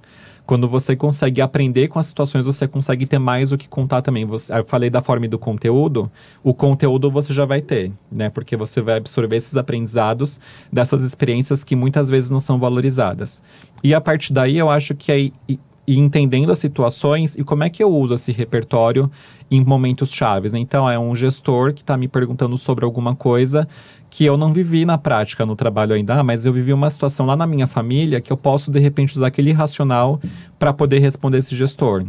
Quando 0.46 0.68
você 0.68 0.94
consegue 0.94 1.40
aprender 1.40 1.88
com 1.88 1.98
as 1.98 2.06
situações, 2.06 2.46
você 2.46 2.68
consegue 2.68 3.04
ter 3.04 3.18
mais 3.18 3.50
o 3.50 3.58
que 3.58 3.68
contar 3.68 4.00
também. 4.00 4.24
Você, 4.24 4.52
eu 4.52 4.64
falei 4.64 4.88
da 4.88 5.02
forma 5.02 5.26
e 5.26 5.28
do 5.28 5.38
conteúdo, 5.38 6.10
o 6.42 6.54
conteúdo 6.54 7.10
você 7.10 7.32
já 7.32 7.44
vai 7.44 7.60
ter, 7.60 7.90
né? 8.10 8.30
Porque 8.30 8.56
você 8.56 8.80
vai 8.80 8.98
absorver 8.98 9.36
esses 9.36 9.56
aprendizados 9.56 10.40
dessas 10.72 11.02
experiências 11.02 11.64
que 11.64 11.74
muitas 11.74 12.08
vezes 12.08 12.30
não 12.30 12.38
são 12.38 12.58
valorizadas. 12.58 13.42
E 13.82 13.92
a 13.92 14.00
partir 14.00 14.32
daí, 14.32 14.56
eu 14.56 14.70
acho 14.70 14.94
que 14.94 15.12
é 15.12 15.56
e 15.88 15.96
entendendo 15.96 16.50
as 16.50 16.58
situações 16.58 17.36
e 17.36 17.44
como 17.44 17.62
é 17.62 17.70
que 17.70 17.82
eu 17.82 17.88
uso 17.88 18.14
esse 18.14 18.32
repertório 18.32 19.10
em 19.50 19.64
momentos 19.64 20.10
chaves. 20.12 20.52
Né? 20.52 20.58
Então, 20.58 20.90
é 20.90 20.98
um 20.98 21.14
gestor 21.14 21.72
que 21.72 21.82
está 21.82 21.96
me 21.96 22.08
perguntando 22.08 22.58
sobre 22.58 22.84
alguma 22.84 23.14
coisa 23.14 23.68
que 24.16 24.24
eu 24.24 24.38
não 24.38 24.50
vivi 24.50 24.86
na 24.86 24.96
prática 24.96 25.44
no 25.44 25.54
trabalho 25.54 25.94
ainda, 25.94 26.22
mas 26.22 26.46
eu 26.46 26.52
vivi 26.54 26.72
uma 26.72 26.88
situação 26.88 27.26
lá 27.26 27.36
na 27.36 27.46
minha 27.46 27.66
família 27.66 28.18
que 28.18 28.32
eu 28.32 28.36
posso, 28.36 28.70
de 28.70 28.80
repente, 28.80 29.14
usar 29.14 29.26
aquele 29.26 29.52
racional 29.52 30.18
para 30.58 30.72
poder 30.72 31.00
responder 31.00 31.36
esse 31.36 31.54
gestor. 31.54 32.02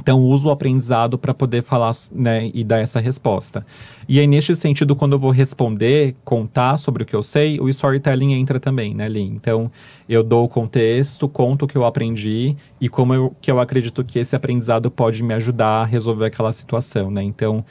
Então, 0.00 0.20
uso 0.20 0.48
o 0.48 0.50
aprendizado 0.50 1.16
para 1.16 1.32
poder 1.32 1.62
falar 1.62 1.92
né, 2.10 2.50
e 2.52 2.64
dar 2.64 2.78
essa 2.78 2.98
resposta. 2.98 3.64
E 4.08 4.18
aí, 4.18 4.26
neste 4.26 4.56
sentido, 4.56 4.96
quando 4.96 5.12
eu 5.12 5.18
vou 5.18 5.30
responder, 5.30 6.16
contar 6.24 6.76
sobre 6.76 7.04
o 7.04 7.06
que 7.06 7.14
eu 7.14 7.22
sei, 7.22 7.60
o 7.60 7.68
storytelling 7.68 8.32
entra 8.32 8.58
também, 8.58 8.92
né, 8.92 9.06
Lin? 9.06 9.34
Então, 9.36 9.70
eu 10.08 10.24
dou 10.24 10.44
o 10.44 10.48
contexto, 10.48 11.28
conto 11.28 11.66
o 11.66 11.68
que 11.68 11.76
eu 11.76 11.84
aprendi 11.84 12.56
e 12.80 12.88
como 12.88 13.14
eu, 13.14 13.36
que 13.40 13.50
eu 13.50 13.60
acredito 13.60 14.04
que 14.04 14.18
esse 14.18 14.34
aprendizado 14.34 14.90
pode 14.90 15.22
me 15.22 15.34
ajudar 15.34 15.82
a 15.82 15.84
resolver 15.84 16.26
aquela 16.26 16.50
situação, 16.50 17.12
né? 17.12 17.22
Então, 17.22 17.64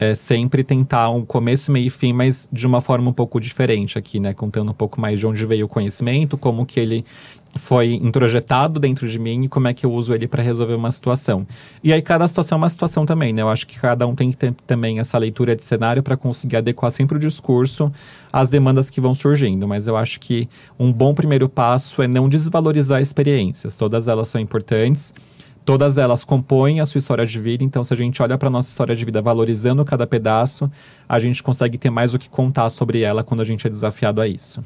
é 0.00 0.14
sempre 0.14 0.64
tentar 0.64 1.10
um 1.10 1.26
começo, 1.26 1.70
meio 1.70 1.88
e 1.88 1.90
fim, 1.90 2.14
mas 2.14 2.48
de 2.50 2.66
uma 2.66 2.80
forma 2.80 3.10
um 3.10 3.12
pouco 3.12 3.38
diferente 3.38 3.98
aqui, 3.98 4.18
né? 4.18 4.32
Contando 4.32 4.70
um 4.70 4.74
pouco 4.74 4.98
mais 4.98 5.18
de 5.18 5.26
onde 5.26 5.44
veio 5.44 5.66
o 5.66 5.68
conhecimento, 5.68 6.38
como 6.38 6.64
que 6.64 6.80
ele 6.80 7.04
foi 7.58 7.94
introjetado 7.94 8.80
dentro 8.80 9.06
de 9.06 9.18
mim 9.18 9.44
e 9.44 9.48
como 9.48 9.68
é 9.68 9.74
que 9.74 9.84
eu 9.84 9.92
uso 9.92 10.14
ele 10.14 10.26
para 10.26 10.42
resolver 10.42 10.72
uma 10.72 10.90
situação. 10.90 11.46
E 11.84 11.92
aí 11.92 12.00
cada 12.00 12.26
situação 12.26 12.56
é 12.56 12.60
uma 12.60 12.68
situação 12.70 13.04
também, 13.04 13.30
né? 13.30 13.42
Eu 13.42 13.50
acho 13.50 13.66
que 13.66 13.78
cada 13.78 14.06
um 14.06 14.14
tem 14.14 14.30
que 14.30 14.38
ter 14.38 14.54
também 14.66 14.98
essa 14.98 15.18
leitura 15.18 15.54
de 15.54 15.64
cenário 15.66 16.02
para 16.02 16.16
conseguir 16.16 16.56
adequar 16.56 16.90
sempre 16.90 17.18
o 17.18 17.20
discurso 17.20 17.92
às 18.32 18.48
demandas 18.48 18.88
que 18.88 19.02
vão 19.02 19.12
surgindo, 19.12 19.68
mas 19.68 19.86
eu 19.86 19.98
acho 19.98 20.18
que 20.18 20.48
um 20.78 20.90
bom 20.90 21.12
primeiro 21.12 21.46
passo 21.46 22.00
é 22.00 22.08
não 22.08 22.26
desvalorizar 22.26 23.02
experiências. 23.02 23.76
Todas 23.76 24.08
elas 24.08 24.28
são 24.28 24.40
importantes 24.40 25.12
Todas 25.64 25.98
elas 25.98 26.24
compõem 26.24 26.80
a 26.80 26.86
sua 26.86 26.98
história 26.98 27.24
de 27.26 27.38
vida, 27.38 27.62
então 27.62 27.84
se 27.84 27.92
a 27.92 27.96
gente 27.96 28.22
olha 28.22 28.36
para 28.36 28.48
a 28.48 28.50
nossa 28.50 28.68
história 28.68 28.96
de 28.96 29.04
vida 29.04 29.20
valorizando 29.20 29.84
cada 29.84 30.06
pedaço, 30.06 30.70
a 31.08 31.18
gente 31.18 31.42
consegue 31.42 31.78
ter 31.78 31.90
mais 31.90 32.14
o 32.14 32.18
que 32.18 32.28
contar 32.28 32.68
sobre 32.70 33.02
ela 33.02 33.22
quando 33.22 33.40
a 33.40 33.44
gente 33.44 33.66
é 33.66 33.70
desafiado 33.70 34.20
a 34.20 34.26
isso. 34.26 34.64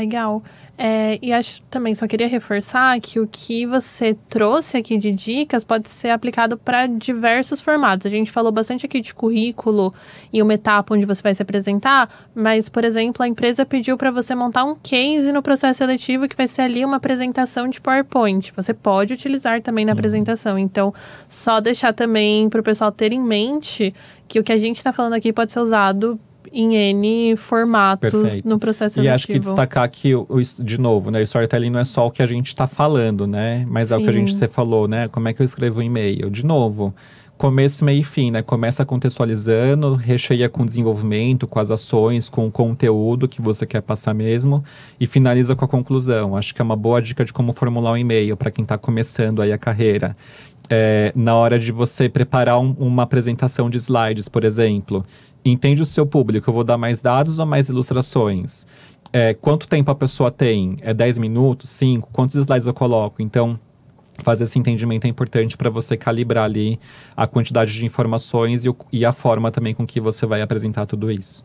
Legal. 0.00 0.42
É, 0.78 1.18
e 1.20 1.30
acho 1.30 1.60
também, 1.64 1.94
só 1.94 2.06
queria 2.06 2.26
reforçar 2.26 2.98
que 3.00 3.20
o 3.20 3.28
que 3.30 3.66
você 3.66 4.14
trouxe 4.30 4.78
aqui 4.78 4.96
de 4.96 5.12
dicas 5.12 5.62
pode 5.62 5.90
ser 5.90 6.08
aplicado 6.08 6.56
para 6.56 6.86
diversos 6.86 7.60
formatos. 7.60 8.06
A 8.06 8.08
gente 8.08 8.30
falou 8.30 8.50
bastante 8.50 8.86
aqui 8.86 8.98
de 9.02 9.12
currículo 9.12 9.92
e 10.32 10.40
uma 10.40 10.54
etapa 10.54 10.94
onde 10.94 11.04
você 11.04 11.22
vai 11.22 11.34
se 11.34 11.42
apresentar, 11.42 12.08
mas, 12.34 12.70
por 12.70 12.82
exemplo, 12.82 13.22
a 13.22 13.28
empresa 13.28 13.66
pediu 13.66 13.98
para 13.98 14.10
você 14.10 14.34
montar 14.34 14.64
um 14.64 14.74
case 14.74 15.30
no 15.32 15.42
processo 15.42 15.76
seletivo 15.76 16.26
que 16.26 16.34
vai 16.34 16.48
ser 16.48 16.62
ali 16.62 16.82
uma 16.82 16.96
apresentação 16.96 17.68
de 17.68 17.78
PowerPoint. 17.78 18.50
Você 18.56 18.72
pode 18.72 19.12
utilizar 19.12 19.60
também 19.60 19.84
na 19.84 19.92
uhum. 19.92 19.98
apresentação. 19.98 20.58
Então, 20.58 20.94
só 21.28 21.60
deixar 21.60 21.92
também 21.92 22.48
para 22.48 22.60
o 22.60 22.64
pessoal 22.64 22.90
ter 22.90 23.12
em 23.12 23.20
mente 23.22 23.94
que 24.26 24.40
o 24.40 24.44
que 24.44 24.52
a 24.52 24.56
gente 24.56 24.78
está 24.78 24.94
falando 24.94 25.12
aqui 25.12 25.30
pode 25.30 25.52
ser 25.52 25.60
usado 25.60 26.18
em 26.52 26.74
N 26.74 27.36
formatos 27.36 28.12
Perfeito. 28.12 28.48
no 28.48 28.58
processo 28.58 28.94
seletivo. 28.94 29.12
E 29.12 29.14
acho 29.14 29.26
que 29.26 29.38
destacar 29.38 29.88
que, 29.88 30.12
de 30.58 30.78
novo, 30.78 31.10
né, 31.10 31.20
o 31.20 31.22
storytelling 31.22 31.70
não 31.70 31.80
é 31.80 31.84
só 31.84 32.06
o 32.06 32.10
que 32.10 32.22
a 32.22 32.26
gente 32.26 32.48
está 32.48 32.66
falando, 32.66 33.26
né? 33.26 33.66
Mas 33.68 33.88
Sim. 33.88 33.94
é 33.94 33.96
o 33.98 34.02
que 34.02 34.08
a 34.08 34.12
gente 34.12 34.34
você 34.34 34.48
falou, 34.48 34.88
né? 34.88 35.08
Como 35.08 35.28
é 35.28 35.32
que 35.32 35.40
eu 35.40 35.44
escrevo 35.44 35.80
um 35.80 35.82
e-mail? 35.82 36.30
De 36.30 36.44
novo, 36.44 36.94
começo, 37.40 37.86
meio 37.86 38.00
e 38.00 38.04
fim, 38.04 38.30
né? 38.30 38.42
Começa 38.42 38.84
contextualizando, 38.84 39.94
recheia 39.94 40.46
com 40.46 40.66
desenvolvimento, 40.66 41.46
com 41.46 41.58
as 41.58 41.70
ações, 41.70 42.28
com 42.28 42.46
o 42.46 42.50
conteúdo 42.50 43.26
que 43.26 43.40
você 43.40 43.64
quer 43.64 43.80
passar 43.80 44.12
mesmo 44.12 44.62
e 45.00 45.06
finaliza 45.06 45.56
com 45.56 45.64
a 45.64 45.68
conclusão. 45.68 46.36
Acho 46.36 46.54
que 46.54 46.60
é 46.60 46.64
uma 46.64 46.76
boa 46.76 47.00
dica 47.00 47.24
de 47.24 47.32
como 47.32 47.54
formular 47.54 47.92
um 47.92 47.96
e-mail 47.96 48.36
para 48.36 48.50
quem 48.50 48.62
está 48.62 48.76
começando 48.76 49.40
aí 49.40 49.54
a 49.54 49.58
carreira. 49.58 50.14
É, 50.68 51.12
na 51.16 51.34
hora 51.34 51.58
de 51.58 51.72
você 51.72 52.10
preparar 52.10 52.60
um, 52.60 52.76
uma 52.78 53.04
apresentação 53.04 53.70
de 53.70 53.78
slides, 53.78 54.28
por 54.28 54.44
exemplo, 54.44 55.04
entende 55.44 55.82
o 55.82 55.86
seu 55.86 56.06
público, 56.06 56.48
eu 56.48 56.54
vou 56.54 56.64
dar 56.64 56.78
mais 56.78 57.00
dados 57.00 57.38
ou 57.38 57.46
mais 57.46 57.68
ilustrações? 57.68 58.66
É, 59.12 59.34
quanto 59.34 59.66
tempo 59.66 59.90
a 59.90 59.94
pessoa 59.94 60.30
tem? 60.30 60.76
É 60.82 60.94
10 60.94 61.18
minutos? 61.18 61.70
5? 61.70 62.10
Quantos 62.12 62.36
slides 62.36 62.66
eu 62.66 62.74
coloco? 62.74 63.20
Então, 63.20 63.58
fazer 64.22 64.44
esse 64.44 64.58
entendimento 64.58 65.04
é 65.04 65.08
importante 65.08 65.56
para 65.56 65.70
você 65.70 65.96
calibrar 65.96 66.44
ali 66.44 66.78
a 67.16 67.26
quantidade 67.26 67.72
de 67.72 67.84
informações 67.84 68.64
e, 68.64 68.68
o, 68.68 68.76
e, 68.92 69.04
a 69.04 69.12
forma 69.12 69.50
também 69.50 69.74
com 69.74 69.86
que 69.86 70.00
você 70.00 70.26
vai 70.26 70.42
apresentar 70.42 70.86
tudo 70.86 71.10
isso. 71.10 71.44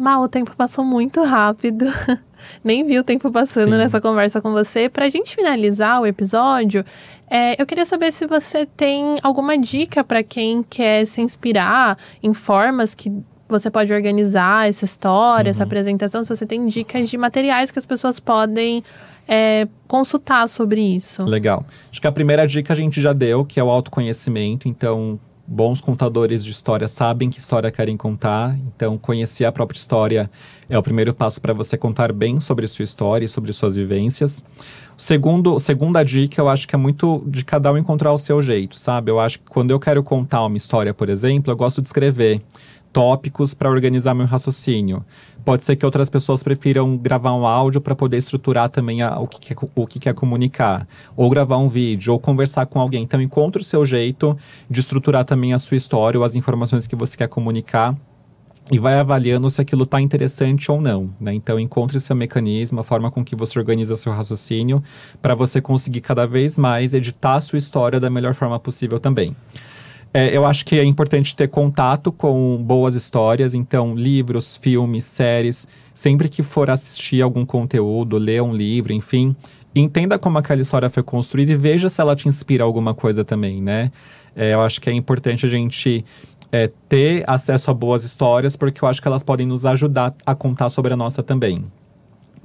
Mal, 0.00 0.22
o 0.22 0.28
tempo 0.28 0.56
passou 0.56 0.82
muito 0.82 1.22
rápido. 1.22 1.84
Nem 2.64 2.86
vi 2.86 2.98
o 2.98 3.04
tempo 3.04 3.30
passando 3.30 3.72
Sim. 3.72 3.76
nessa 3.76 4.00
conversa 4.00 4.40
com 4.40 4.50
você. 4.50 4.88
Para 4.88 5.04
a 5.04 5.08
gente 5.10 5.36
finalizar 5.36 6.00
o 6.00 6.06
episódio, 6.06 6.82
é, 7.28 7.60
eu 7.60 7.66
queria 7.66 7.84
saber 7.84 8.10
se 8.10 8.26
você 8.26 8.64
tem 8.64 9.16
alguma 9.22 9.58
dica 9.58 10.02
para 10.02 10.22
quem 10.22 10.62
quer 10.62 11.04
se 11.04 11.20
inspirar 11.20 11.98
em 12.22 12.32
formas 12.32 12.94
que 12.94 13.12
você 13.46 13.70
pode 13.70 13.92
organizar 13.92 14.70
essa 14.70 14.86
história, 14.86 15.48
uhum. 15.48 15.50
essa 15.50 15.64
apresentação, 15.64 16.24
se 16.24 16.34
você 16.34 16.46
tem 16.46 16.66
dicas 16.66 17.10
de 17.10 17.18
materiais 17.18 17.70
que 17.70 17.78
as 17.78 17.84
pessoas 17.84 18.18
podem 18.18 18.82
é, 19.28 19.68
consultar 19.86 20.48
sobre 20.48 20.80
isso. 20.80 21.26
Legal. 21.26 21.62
Acho 21.92 22.00
que 22.00 22.06
a 22.06 22.12
primeira 22.12 22.46
dica 22.46 22.72
a 22.72 22.76
gente 22.76 23.02
já 23.02 23.12
deu, 23.12 23.44
que 23.44 23.60
é 23.60 23.62
o 23.62 23.68
autoconhecimento. 23.68 24.66
Então, 24.66 25.20
bons 25.52 25.80
contadores 25.80 26.44
de 26.44 26.52
história 26.52 26.86
sabem 26.86 27.28
que 27.28 27.40
história 27.40 27.72
querem 27.72 27.96
contar, 27.96 28.56
então 28.68 28.96
conhecer 28.96 29.44
a 29.44 29.50
própria 29.50 29.76
história 29.76 30.30
é 30.68 30.78
o 30.78 30.82
primeiro 30.82 31.12
passo 31.12 31.40
para 31.40 31.52
você 31.52 31.76
contar 31.76 32.12
bem 32.12 32.38
sobre 32.38 32.68
sua 32.68 32.84
história 32.84 33.24
e 33.24 33.28
sobre 33.28 33.52
suas 33.52 33.74
vivências. 33.74 34.44
Segundo, 34.96 35.58
segunda 35.58 36.04
dica, 36.04 36.40
eu 36.40 36.48
acho 36.48 36.68
que 36.68 36.76
é 36.76 36.78
muito 36.78 37.24
de 37.26 37.44
cada 37.44 37.72
um 37.72 37.76
encontrar 37.76 38.12
o 38.12 38.18
seu 38.18 38.40
jeito, 38.40 38.78
sabe? 38.78 39.10
Eu 39.10 39.18
acho 39.18 39.40
que 39.40 39.46
quando 39.50 39.72
eu 39.72 39.80
quero 39.80 40.04
contar 40.04 40.44
uma 40.44 40.56
história, 40.56 40.94
por 40.94 41.08
exemplo, 41.08 41.52
eu 41.52 41.56
gosto 41.56 41.82
de 41.82 41.88
escrever 41.88 42.40
tópicos 42.92 43.54
para 43.54 43.70
organizar 43.70 44.14
meu 44.14 44.26
raciocínio. 44.26 45.04
Pode 45.44 45.64
ser 45.64 45.76
que 45.76 45.86
outras 45.86 46.10
pessoas 46.10 46.42
prefiram 46.42 46.96
gravar 46.96 47.32
um 47.32 47.46
áudio 47.46 47.80
para 47.80 47.94
poder 47.94 48.18
estruturar 48.18 48.68
também 48.68 49.02
a, 49.02 49.18
o, 49.18 49.26
que 49.26 49.40
quer, 49.40 49.56
o 49.74 49.86
que 49.86 49.98
quer 49.98 50.14
comunicar, 50.14 50.86
ou 51.16 51.30
gravar 51.30 51.56
um 51.56 51.68
vídeo, 51.68 52.12
ou 52.12 52.18
conversar 52.18 52.66
com 52.66 52.78
alguém. 52.78 53.02
Então, 53.02 53.20
encontre 53.20 53.62
o 53.62 53.64
seu 53.64 53.84
jeito 53.84 54.36
de 54.68 54.80
estruturar 54.80 55.24
também 55.24 55.54
a 55.54 55.58
sua 55.58 55.76
história 55.76 56.18
ou 56.18 56.24
as 56.24 56.34
informações 56.34 56.86
que 56.86 56.94
você 56.94 57.16
quer 57.16 57.28
comunicar 57.28 57.96
e 58.70 58.78
vai 58.78 59.00
avaliando 59.00 59.50
se 59.50 59.60
aquilo 59.60 59.82
está 59.84 60.00
interessante 60.00 60.70
ou 60.70 60.80
não. 60.80 61.10
Né? 61.20 61.34
Então, 61.34 61.58
encontre 61.58 61.98
seu 61.98 62.14
mecanismo, 62.14 62.80
a 62.80 62.84
forma 62.84 63.10
com 63.10 63.24
que 63.24 63.34
você 63.34 63.58
organiza 63.58 63.96
seu 63.96 64.12
raciocínio, 64.12 64.82
para 65.20 65.34
você 65.34 65.60
conseguir 65.60 66.02
cada 66.02 66.26
vez 66.26 66.58
mais 66.58 66.94
editar 66.94 67.34
a 67.36 67.40
sua 67.40 67.58
história 67.58 67.98
da 67.98 68.10
melhor 68.10 68.34
forma 68.34 68.60
possível 68.60 69.00
também. 69.00 69.34
É, 70.12 70.36
eu 70.36 70.44
acho 70.44 70.64
que 70.64 70.78
é 70.78 70.84
importante 70.84 71.36
ter 71.36 71.48
contato 71.48 72.10
com 72.10 72.56
boas 72.56 72.94
histórias, 72.96 73.54
então 73.54 73.94
livros, 73.94 74.56
filmes, 74.56 75.04
séries, 75.04 75.68
sempre 75.94 76.28
que 76.28 76.42
for 76.42 76.68
assistir 76.68 77.22
algum 77.22 77.46
conteúdo, 77.46 78.18
ler 78.18 78.42
um 78.42 78.52
livro, 78.52 78.92
enfim, 78.92 79.36
entenda 79.74 80.18
como 80.18 80.36
aquela 80.36 80.60
história 80.60 80.90
foi 80.90 81.04
construída 81.04 81.52
e 81.52 81.56
veja 81.56 81.88
se 81.88 82.00
ela 82.00 82.16
te 82.16 82.28
inspira 82.28 82.64
alguma 82.64 82.92
coisa 82.92 83.24
também, 83.24 83.60
né? 83.60 83.92
É, 84.34 84.54
eu 84.54 84.60
acho 84.62 84.80
que 84.80 84.90
é 84.90 84.92
importante 84.92 85.46
a 85.46 85.48
gente 85.48 86.04
é, 86.50 86.70
ter 86.88 87.24
acesso 87.28 87.70
a 87.70 87.74
boas 87.74 88.02
histórias, 88.02 88.56
porque 88.56 88.82
eu 88.82 88.88
acho 88.88 89.00
que 89.00 89.06
elas 89.06 89.22
podem 89.22 89.46
nos 89.46 89.64
ajudar 89.64 90.14
a 90.26 90.34
contar 90.34 90.68
sobre 90.70 90.92
a 90.92 90.96
nossa 90.96 91.22
também. 91.22 91.64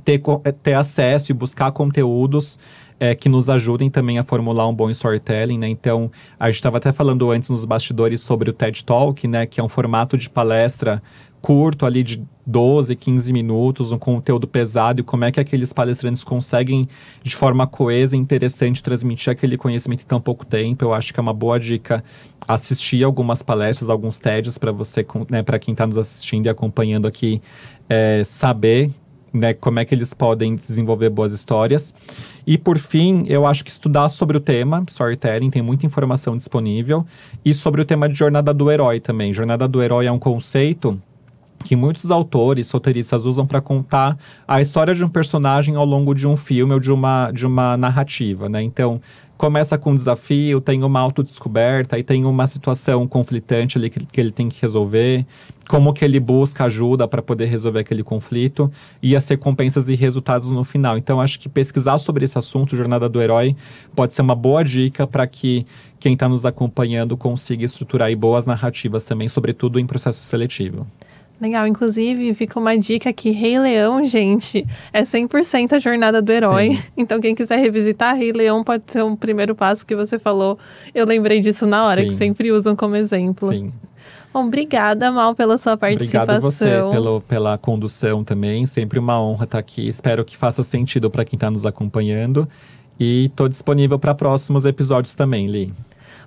Ter, 0.04 0.22
é, 0.44 0.52
ter 0.52 0.74
acesso 0.74 1.32
e 1.32 1.34
buscar 1.34 1.72
conteúdos 1.72 2.60
é, 3.00 3.14
que 3.14 3.28
nos 3.28 3.50
ajudem 3.50 3.90
também 3.90 4.18
a 4.18 4.24
formular 4.24 4.68
um 4.68 4.74
bom 4.74 4.90
storytelling, 4.90 5.58
né? 5.58 5.68
Então, 5.68 6.12
a 6.40 6.50
gente 6.50 6.58
estava 6.58 6.78
até 6.78 6.92
falando 6.92 7.30
antes 7.32 7.50
nos 7.50 7.66
bastidores 7.66 8.22
sobre 8.22 8.50
o 8.50 8.54
TED 8.54 8.84
Talk, 8.86 9.28
né? 9.28 9.46
Que 9.46 9.60
é 9.60 9.64
um 9.64 9.70
formato 9.70 10.18
de 10.18 10.30
palestra 10.30 11.02
curto 11.46 11.86
ali 11.86 12.02
de 12.02 12.26
12, 12.44 12.96
15 12.96 13.32
minutos, 13.32 13.92
um 13.92 14.00
conteúdo 14.00 14.48
pesado 14.48 15.02
e 15.02 15.04
como 15.04 15.26
é 15.26 15.32
que 15.32 15.40
aqueles 15.40 15.72
palestrantes 15.72 16.24
conseguem 16.24 16.88
de 17.22 17.36
forma 17.36 17.68
coesa 17.68 18.16
e 18.16 18.20
interessante 18.20 18.82
transmitir 18.82 19.32
aquele 19.32 19.56
conhecimento 19.56 20.02
em 20.02 20.08
tão 20.08 20.20
pouco 20.20 20.44
tempo. 20.44 20.84
Eu 20.84 20.92
acho 20.92 21.14
que 21.14 21.20
é 21.20 21.22
uma 21.22 21.34
boa 21.34 21.60
dica 21.60 22.04
assistir 22.48 23.04
algumas 23.04 23.44
palestras, 23.44 23.92
alguns 23.92 24.18
TEDs 24.18 24.58
para 24.58 24.72
você, 24.72 25.06
né, 25.30 25.44
para 25.44 25.60
quem 25.60 25.74
está 25.74 25.86
nos 25.86 26.00
assistindo 26.00 26.48
e 26.48 26.50
acompanhando 26.50 27.08
aqui, 27.08 27.40
é, 27.88 28.24
saber 28.24 28.92
né, 29.36 29.54
como 29.54 29.80
é 29.80 29.86
que 29.86 29.94
eles 29.94 30.14
podem 30.14 30.56
desenvolver 30.56 31.10
boas 31.10 31.34
histórias. 31.34 31.94
E 32.48 32.58
por 32.58 32.78
fim, 32.78 33.26
eu 33.28 33.46
acho 33.46 33.64
que 33.64 33.72
estudar 33.72 34.10
sobre 34.10 34.38
o 34.38 34.40
tema, 34.40 34.84
storytelling, 34.88 35.50
tem 35.50 35.62
muita 35.62 35.86
informação 35.86 36.38
disponível, 36.38 37.06
e 37.44 37.54
sobre 37.54 37.82
o 37.82 37.86
tema 37.86 38.08
de 38.08 38.16
jornada 38.16 38.54
do 38.54 38.72
herói 38.72 39.00
também. 39.00 39.34
Jornada 39.34 39.68
do 39.68 39.82
herói 39.82 40.06
é 40.06 40.12
um 40.12 40.20
conceito 40.20 41.00
que 41.64 41.76
muitos 41.76 42.12
autores, 42.12 42.70
roteiristas 42.70 43.26
usam 43.26 43.46
para 43.48 43.60
contar 43.60 44.18
a 44.48 44.62
história 44.62 44.94
de 44.94 45.04
um 45.04 45.10
personagem 45.10 45.76
ao 45.76 45.86
longo 45.86 46.14
de 46.14 46.28
um 46.28 46.38
filme 46.38 46.74
ou 46.74 46.80
de 46.80 46.92
uma, 46.92 47.32
de 47.32 47.46
uma 47.46 47.76
narrativa, 47.76 48.48
né? 48.48 48.62
Então, 48.62 49.02
começa 49.38 49.78
com 49.78 49.92
um 49.92 49.96
desafio, 49.96 50.62
tem 50.62 50.84
uma 50.84 51.00
autodescoberta, 51.00 51.98
e 51.98 52.04
tem 52.04 52.26
uma 52.26 52.48
situação 52.48 53.08
conflitante 53.08 53.78
ali 53.78 53.90
que, 53.90 54.06
que 54.06 54.22
ele 54.22 54.32
tem 54.32 54.50
que 54.50 54.62
resolver, 54.62 55.26
como 55.68 55.94
que 55.94 56.06
ele 56.06 56.20
busca 56.20 56.66
ajuda 56.66 57.08
para 57.08 57.22
poder 57.22 57.46
resolver 57.46 57.80
aquele 57.80 58.04
conflito 58.04 58.72
e 59.02 59.16
as 59.16 59.28
recompensas 59.28 59.90
e 59.90 59.96
resultados 59.96 60.52
no 60.52 60.64
final. 60.64 60.98
Então, 60.98 61.20
acho 61.20 61.40
que 61.40 61.50
pesquisar 61.50 61.98
sobre 61.98 62.26
esse 62.26 62.38
assunto, 62.38 62.76
Jornada 62.76 63.10
do 63.10 63.22
Herói, 63.22 63.56
pode 63.96 64.14
ser 64.14 64.22
uma 64.22 64.36
boa 64.36 64.64
dica 64.64 65.08
para 65.08 65.26
que 65.28 65.66
quem 66.00 66.14
está 66.14 66.30
nos 66.30 66.46
acompanhando 66.46 67.18
consiga 67.18 67.66
estruturar 67.66 68.16
boas 68.16 68.46
narrativas 68.46 69.04
também, 69.04 69.28
sobretudo 69.28 69.80
em 69.80 69.86
processo 69.86 70.22
seletivo. 70.22 70.86
Legal, 71.40 71.68
inclusive 71.68 72.34
fica 72.34 72.58
uma 72.60 72.78
dica 72.78 73.12
que 73.12 73.30
Rei 73.30 73.60
Leão, 73.60 74.06
gente, 74.06 74.66
é 74.94 75.04
100% 75.04 75.74
a 75.74 75.80
jornada 75.80 76.22
do 76.22 76.32
herói. 76.32 76.76
Sim. 76.76 76.84
Então 76.98 77.20
quem 77.20 77.36
quiser 77.36 77.58
revisitar 77.58 78.16
Rei 78.16 78.32
Leão 78.32 78.64
pode 78.64 78.84
ser 78.88 79.04
um 79.04 79.16
primeiro 79.16 79.54
passo 79.54 79.86
que 79.86 79.96
você 79.96 80.18
falou. 80.18 80.58
Eu 80.94 81.06
lembrei 81.06 81.42
disso 81.42 81.66
na 81.66 81.86
hora, 81.86 82.02
Sim. 82.02 82.08
que 82.08 82.14
sempre 82.16 82.52
usam 82.52 82.76
como 82.76 82.96
exemplo. 82.96 83.50
Sim. 83.50 83.72
Bom, 84.34 84.48
obrigada, 84.48 85.12
Mal, 85.12 85.34
pela 85.36 85.58
sua 85.58 85.78
participação. 85.78 86.24
Obrigado 86.24 86.42
você 86.42 86.66
pelo, 86.92 87.22
pela 87.22 87.58
condução 87.58 88.24
também. 88.24 88.66
Sempre 88.66 89.00
uma 89.00 89.22
honra 89.22 89.46
estar 89.46 89.60
aqui. 89.60 89.88
Espero 89.88 90.26
que 90.26 90.36
faça 90.36 90.64
sentido 90.64 91.10
para 91.10 91.24
quem 91.24 91.38
está 91.38 91.50
nos 91.50 91.66
acompanhando. 91.66 92.48
E 93.00 93.26
estou 93.26 93.48
disponível 93.48 94.00
para 94.00 94.16
próximos 94.16 94.66
episódios 94.66 95.16
também, 95.16 95.48
Li. 95.48 95.74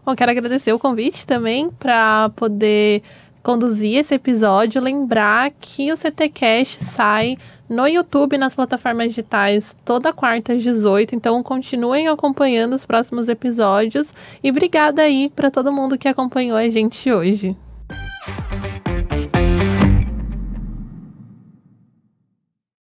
Bom, 0.06 0.16
quero 0.16 0.30
agradecer 0.30 0.72
o 0.72 0.78
convite 0.78 1.26
também 1.26 1.68
para 1.68 2.30
poder 2.30 3.02
conduzir 3.48 3.96
esse 3.96 4.14
episódio, 4.14 4.78
lembrar 4.78 5.50
que 5.58 5.90
o 5.90 5.96
CTcast 5.96 6.84
sai 6.84 7.38
no 7.66 7.86
YouTube 7.86 8.36
nas 8.36 8.54
plataformas 8.54 9.08
digitais 9.08 9.74
toda 9.86 10.12
quarta 10.12 10.52
às 10.52 10.62
18, 10.62 11.14
então 11.14 11.42
continuem 11.42 12.08
acompanhando 12.08 12.74
os 12.74 12.84
próximos 12.84 13.26
episódios 13.26 14.12
e 14.44 14.50
obrigada 14.50 15.00
aí 15.00 15.32
para 15.34 15.50
todo 15.50 15.72
mundo 15.72 15.96
que 15.96 16.08
acompanhou 16.08 16.58
a 16.58 16.68
gente 16.68 17.10
hoje. 17.10 17.56